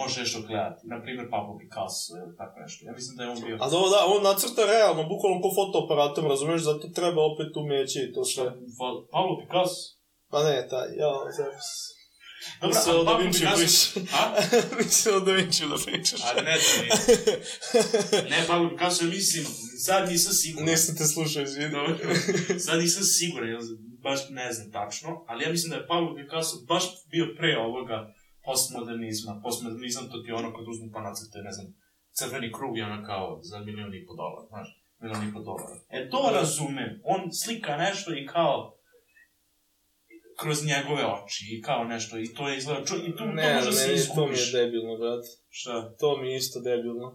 [0.00, 0.80] može nešto gledati.
[0.94, 2.80] Naprimjer, Pablo Picasso ili tako nešto.
[2.86, 3.56] Ja mislim da je on bio...
[3.64, 8.12] A dobro, da, on nacrta realno, bukvalno ko fotoaparatom, razumeš, zato treba opet umeće i
[8.14, 8.44] to sve.
[8.78, 9.80] Pa- Pablo Picasso?
[10.32, 11.70] Pa ne, taj, ja, zapis.
[12.60, 14.00] Dobro, Mislio da Vinci Picasso...
[14.00, 14.16] priča.
[14.16, 14.40] A?
[14.78, 16.20] Mislio da Vinci da pričaš.
[16.24, 18.30] A ne, da nije.
[18.30, 19.44] Ne, Pablo Picasso, mislim,
[19.84, 20.68] sad nisam siguran.
[20.68, 21.70] Nisam te slušao, izvini.
[21.70, 21.96] Dobro.
[22.66, 23.60] Sad nisam siguran, jer
[24.02, 28.14] baš ne znam tačno, ali ja mislim da je Pablo Picasso baš bio pre ovoga
[28.44, 29.40] postmodernizma.
[29.42, 31.66] Postmodernizam to ti je ono kad uzmu pa nacrte, ne znam,
[32.18, 34.68] crveni krug je ono kao za milion i po dolara, znaš,
[35.00, 35.76] milion i po dolara.
[35.88, 38.77] E to razumem, on slika nešto i kao
[40.40, 43.54] kroz njegove oči i kao nešto i to je izgleda, ču, i tu, Ne, to
[43.54, 44.54] može se ne, to mi izgubiš.
[44.54, 45.24] je debilno, brat.
[45.48, 45.94] Šta?
[46.00, 47.08] To mi je isto debilno.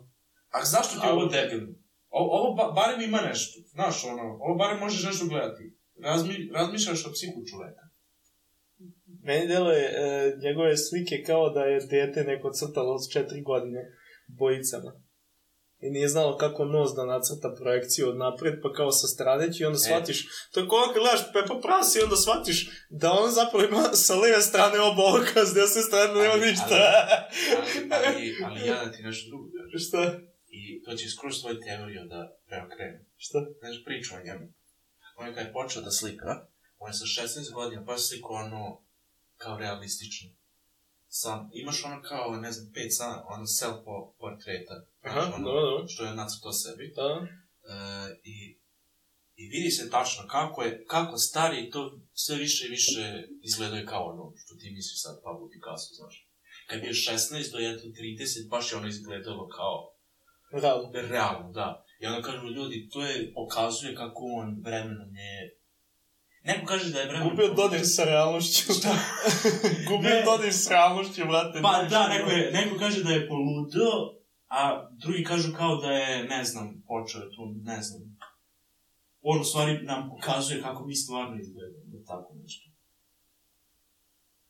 [0.50, 1.74] A zašto ti je ovo debilno?
[2.10, 5.64] O, ovo ba, barem ima nešto, znaš, ono, ovo barem možeš nešto gledati.
[6.04, 7.84] Razmi, razmišljaš o psihu čoveka.
[9.24, 9.94] Meni deluje e,
[10.46, 13.82] njegove slike kao da je dete neko crtalo od četiri godine
[14.28, 14.92] bojicama.
[15.86, 19.64] I nije znalo kako nos da nacrta projekciju od napred, pa kao sa strane će
[19.64, 22.60] i onda shvatiš, to je kao kad gledaš Pepa Pras i onda shvatiš
[22.90, 26.78] da on zapravo ima sa leve strane oba oka, s desne strane nema Ali- ništa.
[27.96, 29.80] Ali, ali, ali ja da ti nešto drugo kažem.
[29.88, 30.02] Šta?
[30.58, 33.00] I to će skroz tvoju teoriju da preokrene.
[33.18, 33.40] Šta?
[33.60, 34.46] Znaš, priču o njemu.
[35.18, 36.32] On je kad je počeo da slika,
[36.80, 38.64] on je sa 16 godina baš slikao ono
[39.38, 40.30] kao realistično.
[41.08, 43.78] Sam, imaš ono kao, ne znam, pet sa, ono self
[44.20, 44.76] portreta.
[45.04, 45.88] Aha, ono, dobro, dobro.
[45.88, 46.94] Što je nacrtao sebi.
[46.96, 47.10] Da.
[47.74, 47.76] E,
[48.24, 48.36] i,
[49.36, 54.04] I vidi se tačno kako je, kako stari to sve više i više izgledaju kao
[54.12, 56.28] ono što ti misliš sad Pablo Picasso, znaš.
[56.68, 59.94] Kad je bio 16 do eto 30, baš je ono izgledalo kao
[60.62, 60.92] Realno.
[60.94, 61.86] realno, da.
[62.00, 65.58] I onda kažu ljudi, to je, pokazuje kako on vremenom je...
[66.44, 67.30] Neko kaže da je vremenom...
[67.30, 68.74] Gubio dodir sa realnošću.
[68.80, 68.96] Šta?
[69.88, 70.24] Gubio Ne.
[70.24, 71.60] dodir sa realnošću, brate.
[71.62, 74.23] Pa da, neko, je, neko kaže da je poludeo,
[74.54, 74.62] a
[74.94, 78.02] drugi kažu kao da je, ne znam, počeo je tu, ne znam.
[79.22, 82.66] On u stvari nam pokazuje kako mi stvarno izgledamo, da tako nešto.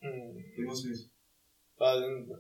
[0.04, 0.32] Mm.
[0.62, 1.08] Ima smisla.
[1.78, 1.86] Pa,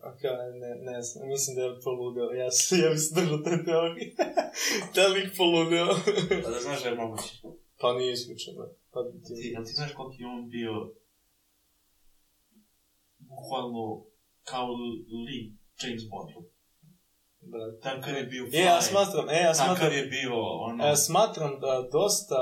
[0.09, 0.21] ok,
[0.61, 4.07] ne, ne znam, mislim da je poludeo, ja, se- ja bi se držao te teorije.
[4.95, 5.89] da lik poludeo.
[6.43, 7.31] Pa da znaš da je moguće.
[7.79, 8.63] pa nije isključeno.
[8.91, 10.73] Pa, Ti, ti, ti znaš koliko je on bio
[13.19, 14.05] bukvalno
[14.43, 14.67] kao
[15.25, 15.45] lik
[15.81, 16.29] James Bond.
[17.51, 17.79] Da.
[17.79, 20.33] Takav je bio E, ja smatram, e, ja smatram, je bio,
[20.67, 20.79] ono...
[20.87, 22.39] e, smatram da dosta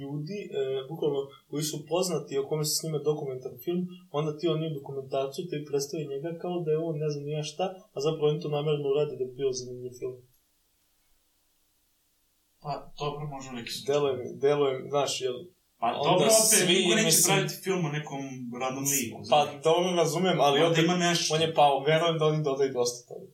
[0.00, 3.80] ljudi, e, bukvalno, koji su poznati, o kome se snima dokumentarni film,
[4.10, 7.42] onda ti oni u dokumentarcu te predstavi njega kao da je on ne znam nija
[7.42, 10.16] šta, a zapravo oni to namjerno uradi da bi bio zanimljiv film.
[12.62, 13.80] Pa, dobro, možda neki su...
[13.86, 15.34] Deluje mi, deluje mi, znaš, jel,
[15.80, 18.22] Pa, onda dobro, opet, svi, niko neće mislim- praviti film o nekom
[18.62, 19.18] radnom liku.
[19.30, 21.34] pa dobro razumem, ali Onda opet, ima nešto.
[21.34, 23.26] on je pao, verujem da oni dodaju dosta toga.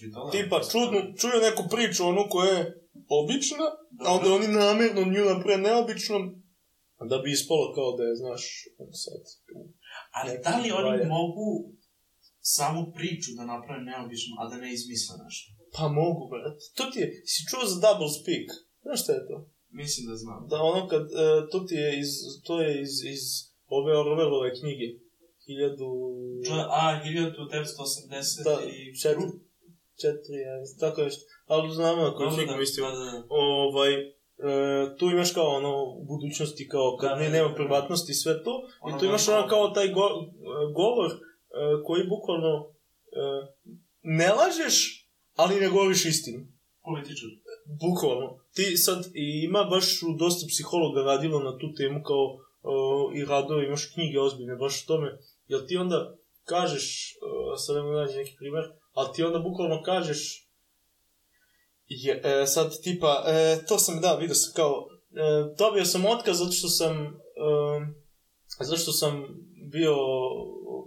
[0.00, 0.30] Bi to?
[0.32, 2.64] Tipa, čudnu, čuju neku priču, onu koja je
[3.20, 3.66] obična,
[4.06, 6.22] a onda oni namjerno nju naprave neobičnom,
[7.10, 8.42] da bi ispalo kao da je, znaš,
[8.78, 9.22] ono sad,
[10.18, 11.08] Ali da li oni valja.
[11.18, 11.46] mogu
[12.40, 15.48] samu priču da naprave neobično, a da ne izmisle nešto?
[15.76, 16.58] pa mogu, brat.
[16.76, 18.46] To ti je, si čuo za double speak?
[18.82, 19.36] Znaš šta je to?
[19.70, 20.40] Mislim da znam.
[20.50, 22.10] Da ono kad, e, to ti je iz,
[22.46, 23.22] to je iz, iz
[23.76, 24.86] ove Orwellove knjige.
[25.46, 25.88] Hiljadu...
[26.46, 28.78] Čo- A, 1980 Da, i...
[30.02, 31.22] četiri, četiri, ja, tako nešto.
[31.46, 32.02] Ali znamo
[32.34, 32.84] knjigu da, mislio.
[32.86, 33.22] da, da.
[33.28, 34.04] ovaj, e,
[34.98, 37.54] tu imaš kao ono u budućnosti kao kad Da, ne, da, nema da.
[37.54, 40.12] privatnosti i sve to Ono i tu imaš da- ono kao taj go, e,
[40.74, 41.16] govor e,
[41.84, 42.52] koji bukvalno
[43.12, 43.24] e,
[44.02, 44.76] ne lažeš
[45.36, 46.38] ali ne govoriš istinu
[46.84, 47.28] Političar.
[47.80, 49.86] bukvalno ti sad i ima baš
[50.18, 52.38] dosta psihologa radilo na tu temu kao e,
[53.18, 57.16] i radove imaš knjige ozbiljne baš o tome jel ti onda kažeš e,
[57.56, 60.48] sad ne mogu naći neki primer ali ti onda bukvalno kažeš
[61.88, 66.38] je, e, sad tipa, e, to sam, da, vidio sam kao, e, dobio sam otkaz
[66.38, 66.92] zato što sam,
[68.58, 69.24] e, zato što sam
[69.72, 69.94] bio,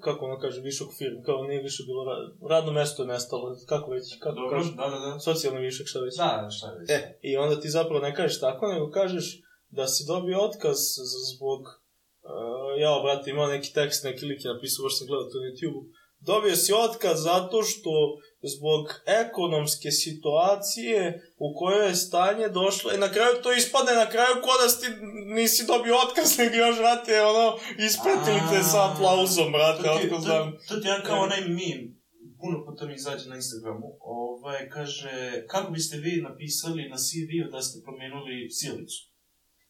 [0.02, 3.92] kako ono kaže, višak firm, kao nije više bilo, ra- radno mesto je nestalo, kako
[3.92, 5.20] već, kako Dobro, kaže, da, da, da.
[5.20, 6.16] socijalni višak, šta već.
[6.18, 6.90] Da, šta je već.
[6.90, 10.78] E, i onda ti zapravo ne kažeš tako, nego kažeš da si dobio otkaz
[11.32, 15.40] zbog, uh, ja, brate, imao neki tekst, neki lik je napisao, baš sam gledao to
[15.40, 15.86] na YouTube,
[16.26, 17.92] dobio si otkaz zato što
[18.56, 21.00] zbog ekonomske situacije
[21.38, 24.88] u kojoj je stanje došlo i na kraju to ispadne na kraju ko da si
[25.38, 27.58] nisi dobio otkaz, nego još, brate, ono,
[27.88, 31.88] ispretili te sa aplauzom, brate, To ti, otkaz to, to ti je kao onaj meme.
[32.42, 37.62] puno puta mi izađe na Instagramu, ovaj, kaže, kako biste vi napisali na CV-u da
[37.62, 39.15] ste promenuli silicu?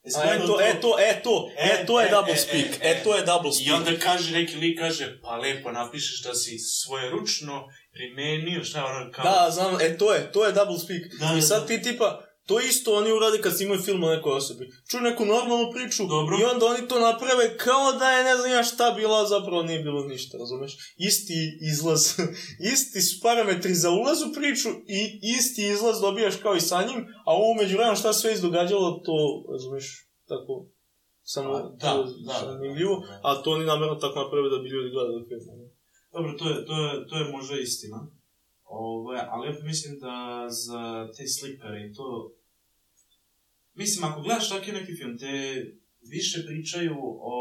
[0.05, 0.11] E,
[0.47, 3.15] to, e, to, e, to, e, to je E, double e, speak, e, e, to
[3.15, 3.75] je double I speak.
[3.75, 9.11] onda kaže, neki lik kaže, pa lepo napišeš da si svojeručno primenio, šta je ono
[9.11, 9.23] kao...
[9.23, 11.01] Da, znam, e, to je, to je double speak.
[11.19, 11.67] Da, da, I sad da.
[11.67, 14.69] ti tipa, to isto oni urade kad snimaju film o nekoj osobi.
[14.89, 16.37] Čuju neku normalnu priču Dobro.
[16.39, 19.63] i onda oni to naprave kao da je ne znam ja šta bilo, a zapravo
[19.63, 20.77] nije bilo ništa, razumeš?
[20.97, 21.39] Isti
[21.71, 22.01] izlaz,
[22.73, 24.99] isti su parametri za ulaz u priču i
[25.37, 29.17] isti izlaz dobijaš kao i sa njim, a ovo među vremenu šta sve izdogađalo, to,
[29.51, 29.85] razumeš,
[30.27, 30.53] tako,
[31.23, 33.19] samo A, da, to je da, da, zanimljivo, da.
[33.23, 35.69] a to oni namjerno tako naprave da bi ljudi gledali film.
[36.13, 37.99] Dobro, to je, to je, to je možda istina.
[38.77, 42.31] Ove, ali ja mislim da za te slikare i to...
[43.73, 45.33] Mislim, ako gledaš taki neki film, te
[46.01, 46.95] više pričaju
[47.31, 47.35] o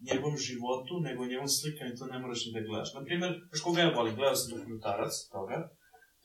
[0.00, 2.94] njegovom životu nego o njegovom slikanju, to ne moraš ni da gledaš.
[2.94, 5.70] Naprimjer, znaš koga ja volim, gledao sam dokumentarac toga.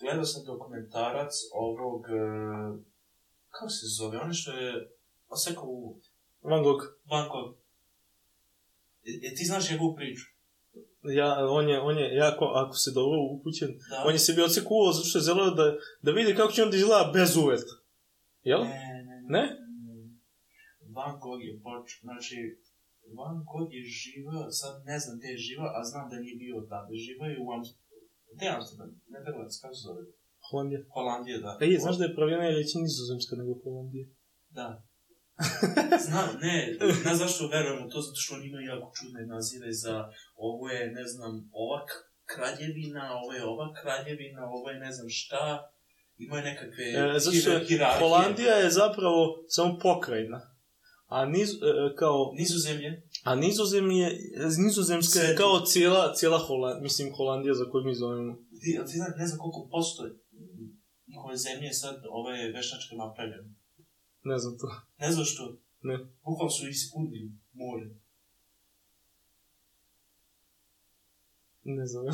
[0.01, 2.01] Gledao sam dokumentarac ovog...
[2.09, 2.21] e,
[3.49, 4.17] Kako se zove?
[4.17, 4.89] Ono što je
[5.27, 5.99] osekao u
[6.41, 6.83] Van Gogh.
[7.03, 7.57] Bangkok.
[9.05, 10.34] E, e, ti znaš njegovu priču?
[11.19, 14.03] Ja, on je, on je jako, ako se dobro upućen, Da.
[14.07, 16.77] on je sebi ocekuo zato što je želeo da, da vidi kako će on da
[16.77, 17.73] izgleda bez uveta.
[18.43, 18.61] Jel?
[18.63, 19.43] Ne, ne, Ne?
[20.95, 21.85] Van Gogh je poč...
[22.07, 22.37] Znači,
[23.17, 26.55] Van Gogh je živao, sad ne znam gde je živao, a znam da nije bio
[26.71, 26.89] tada.
[27.05, 28.07] Živao je u Amsterdamu.
[28.33, 28.89] Gde je Amsterdam?
[29.11, 30.01] Ne Hrvatska, kako se zove?
[30.47, 30.81] Holandija.
[30.95, 31.51] Holandija, da.
[31.61, 34.07] E, je, znaš da je pravljena reći nizozemska nego Holandija?
[34.59, 34.67] Da.
[36.05, 40.09] Zna, ne, znaš zašto verujem u to, zato što oni imaju jako čudne nazive za
[40.35, 41.79] ovo je, ne znam, ova
[42.25, 45.71] kraljevina, ovo je ova kraljevina, ovo je ne znam šta.
[46.17, 47.99] Imaju nekakve E, zato što hijerarhije.
[47.99, 50.41] Holandija je zapravo samo pokrajina.
[51.07, 51.55] A niz, e,
[51.95, 53.01] kao, Nizozemlje.
[53.23, 54.07] a nizozemlje,
[54.65, 58.35] nizozemska je kao cijela, cijela Holandija, mislim Holandija za koju mi zovemo.
[58.61, 60.03] Ti, ti ne znam koliko posto
[61.07, 63.49] njihove zemlje sad ove veštačke napravljene.
[64.25, 64.67] Ne znam to.
[64.99, 65.57] Ne znam što.
[65.81, 65.97] Ne.
[66.25, 67.85] Bukvalno su ispunili more.
[71.63, 72.05] Ne znam.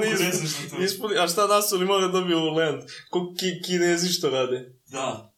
[0.00, 0.82] Ne znaš to?
[0.82, 2.82] Ispuni, a šta nas oni moraju dobiju u land?
[3.10, 4.74] Ko ki, kinezi što rade?
[4.86, 5.32] Da.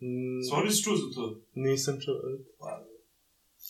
[0.00, 1.40] Mm, Stvarno si čuo za to?
[1.54, 2.14] Nisam čuo.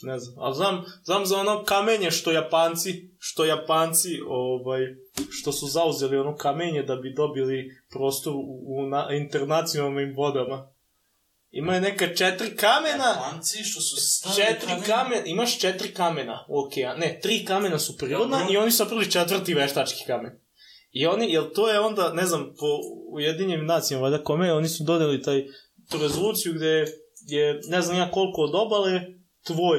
[0.03, 4.81] Ne znam, ali znam, znam za ono kamenje što Japanci, što Japanci, ovaj,
[5.31, 10.73] što su zauzeli ono kamenje da bi dobili prostor u, u na, internacionalnim vodama.
[11.51, 16.67] Ima je neka četiri kamena, Japanci što su stavili četiri kamena, imaš četiri kamena u
[16.67, 18.55] okeanu, ne, tri kamena su prirodna Dobro.
[18.55, 20.41] i oni su napravili četvrti veštački kamen.
[20.91, 22.67] I oni, jel to je onda, ne znam, po
[23.13, 25.47] Ujedinjenim nacijama, valjda kome, oni su dodali taj,
[25.91, 26.85] tu rezoluciju gde
[27.27, 29.01] je, ne znam ja koliko od obale,
[29.49, 29.79] tvoj,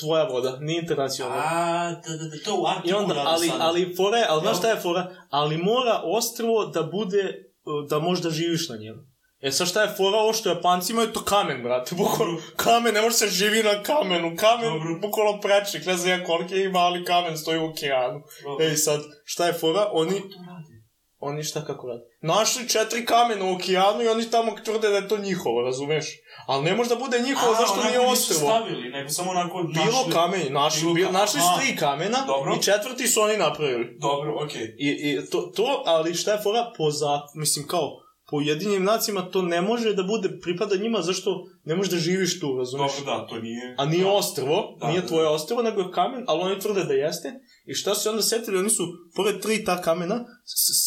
[0.00, 1.42] tvoja voda, nije internacionalna.
[1.44, 4.58] A, da, da, da, to u Arktiku I onda, ali, ali fora je, ali znaš
[4.58, 5.10] šta je fora?
[5.30, 7.52] Ali mora ostrvo da bude,
[7.88, 9.02] da možda živiš na njemu.
[9.40, 13.02] E sad šta je fora ovo što Japanci imaju to kamen, brate, bukvalno kamen, ne
[13.02, 14.98] može se živi na kamenu, kamen, Dobro.
[15.02, 18.20] bukvalno prečnik, ne znam ja koliki je ima, ali kamen stoji u okeanu.
[18.44, 18.64] Dobro.
[18.64, 19.90] Ej sad, šta je fora?
[19.92, 20.75] Oni, Kako to rade?
[21.18, 22.00] Oni šta kako rade?
[22.22, 26.06] Našli četiri kamena u okeanu i oni tamo tvrde da je to njihovo, razumeš?
[26.46, 28.40] Ali ne može da bude njihovo, A, zašto nije ostrvo?
[28.40, 32.54] stavili, nego samo onako Bilo našli- kamen, našli, Bilo našli su tri kamena Dobro.
[32.54, 33.98] i četvrti su oni napravili.
[34.00, 34.74] Dobro, okej.
[34.78, 37.90] I, i to, to, ali šta je fora po za, mislim kao,
[38.30, 41.30] po Ujedinjenim nacijama to ne može da bude, pripada njima, zašto
[41.64, 42.92] ne možeš da živiš tu, razumeš?
[42.96, 43.74] Dobro, da, to nije...
[43.78, 44.10] A nije da.
[44.10, 45.30] ostrvo, Da, nije da, tvoje da.
[45.30, 47.32] ostrvo, nego je kamen, ali oni tvrde da jeste.
[47.66, 48.58] I šta su se onda setili?
[48.58, 50.24] Oni su, pored tri ta kamena,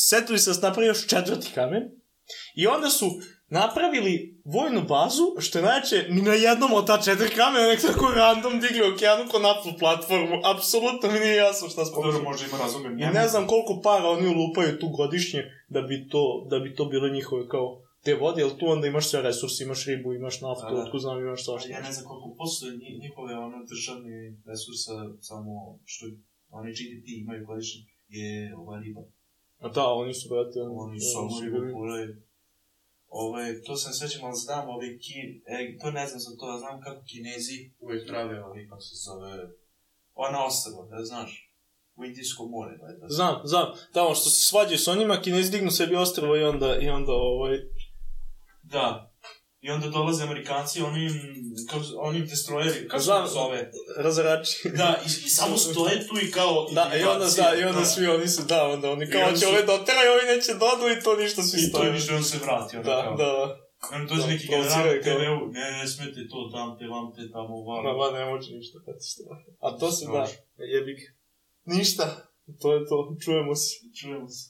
[0.10, 1.84] setili se da se napravi još četvrti kamen.
[2.56, 3.06] I onda su
[3.50, 4.14] napravili
[4.46, 8.60] vojnu bazu, što je najče, ni na jednom od ta četiri kamena, nek tako random
[8.60, 10.36] digli okeanu ko naplu platformu.
[10.46, 12.90] Apsolutno mi nije jasno šta smo Dobro, možda ima razloga.
[12.90, 16.86] i ne znam koliko para oni ulupaju tu godišnje da bi to, da bi to
[16.86, 17.68] bile njihove kao
[18.04, 20.82] te vode, jer tu onda imaš sve resurse, imaš ribu, imaš naftu, Da, da.
[20.82, 21.70] otkud znam imaš svašta.
[21.70, 24.16] Ja ne znam koliko posto je nji- njihove ono državne
[24.46, 25.52] resursa, samo
[25.86, 26.06] što
[26.50, 29.02] oni GDP imaju godišnje, je ova riba.
[29.60, 32.16] A da, oni su, brate, Oni su samo ribu kuraju.
[33.10, 35.42] Ovaj, to sam sećam, ali znam ovi ki...
[35.46, 38.96] E, to ne znam za to, ali znam kako kinezi uvek prave ovi, kako se
[38.96, 39.50] zove...
[40.16, 41.52] Ona ostrva, da znaš.
[41.96, 43.06] U Indijsko more, valjda.
[43.10, 46.90] Znam, znam, tamo što se svađaju s onima, kinezi dignu sebi ostrvo i onda, i
[46.90, 47.58] onda, ovaj,
[48.64, 49.09] Da.
[49.62, 51.14] I onda dolaze Amerikanci, oni im,
[51.70, 53.24] kako, se- oni im destroyeri, kako se Znam.
[53.24, 53.72] to zove?
[53.98, 54.70] razrači.
[54.72, 56.68] Da, i, i samo stoje tu i kao...
[56.72, 59.48] Da, i onda, da, i onda svi oni su, da, onda oni kao će su-
[59.48, 61.92] ove doteraju, ovi neće dodu i to ništa svi I to stoje.
[61.92, 63.16] više on se vrati, onda Da, kao.
[63.16, 63.58] da,
[63.94, 67.24] On dođe Da, neki general kao- TV-u, ne, ne smete to, tam te, vam te,
[67.32, 67.98] tamo, Ma, vam.
[67.98, 69.24] ma, ne može ništa, kad se.
[69.60, 70.24] A to se da,
[70.76, 71.00] jebik.
[71.66, 72.06] Ništa.
[72.62, 73.70] To je to, čujemo se.
[74.00, 74.44] Čujemo se.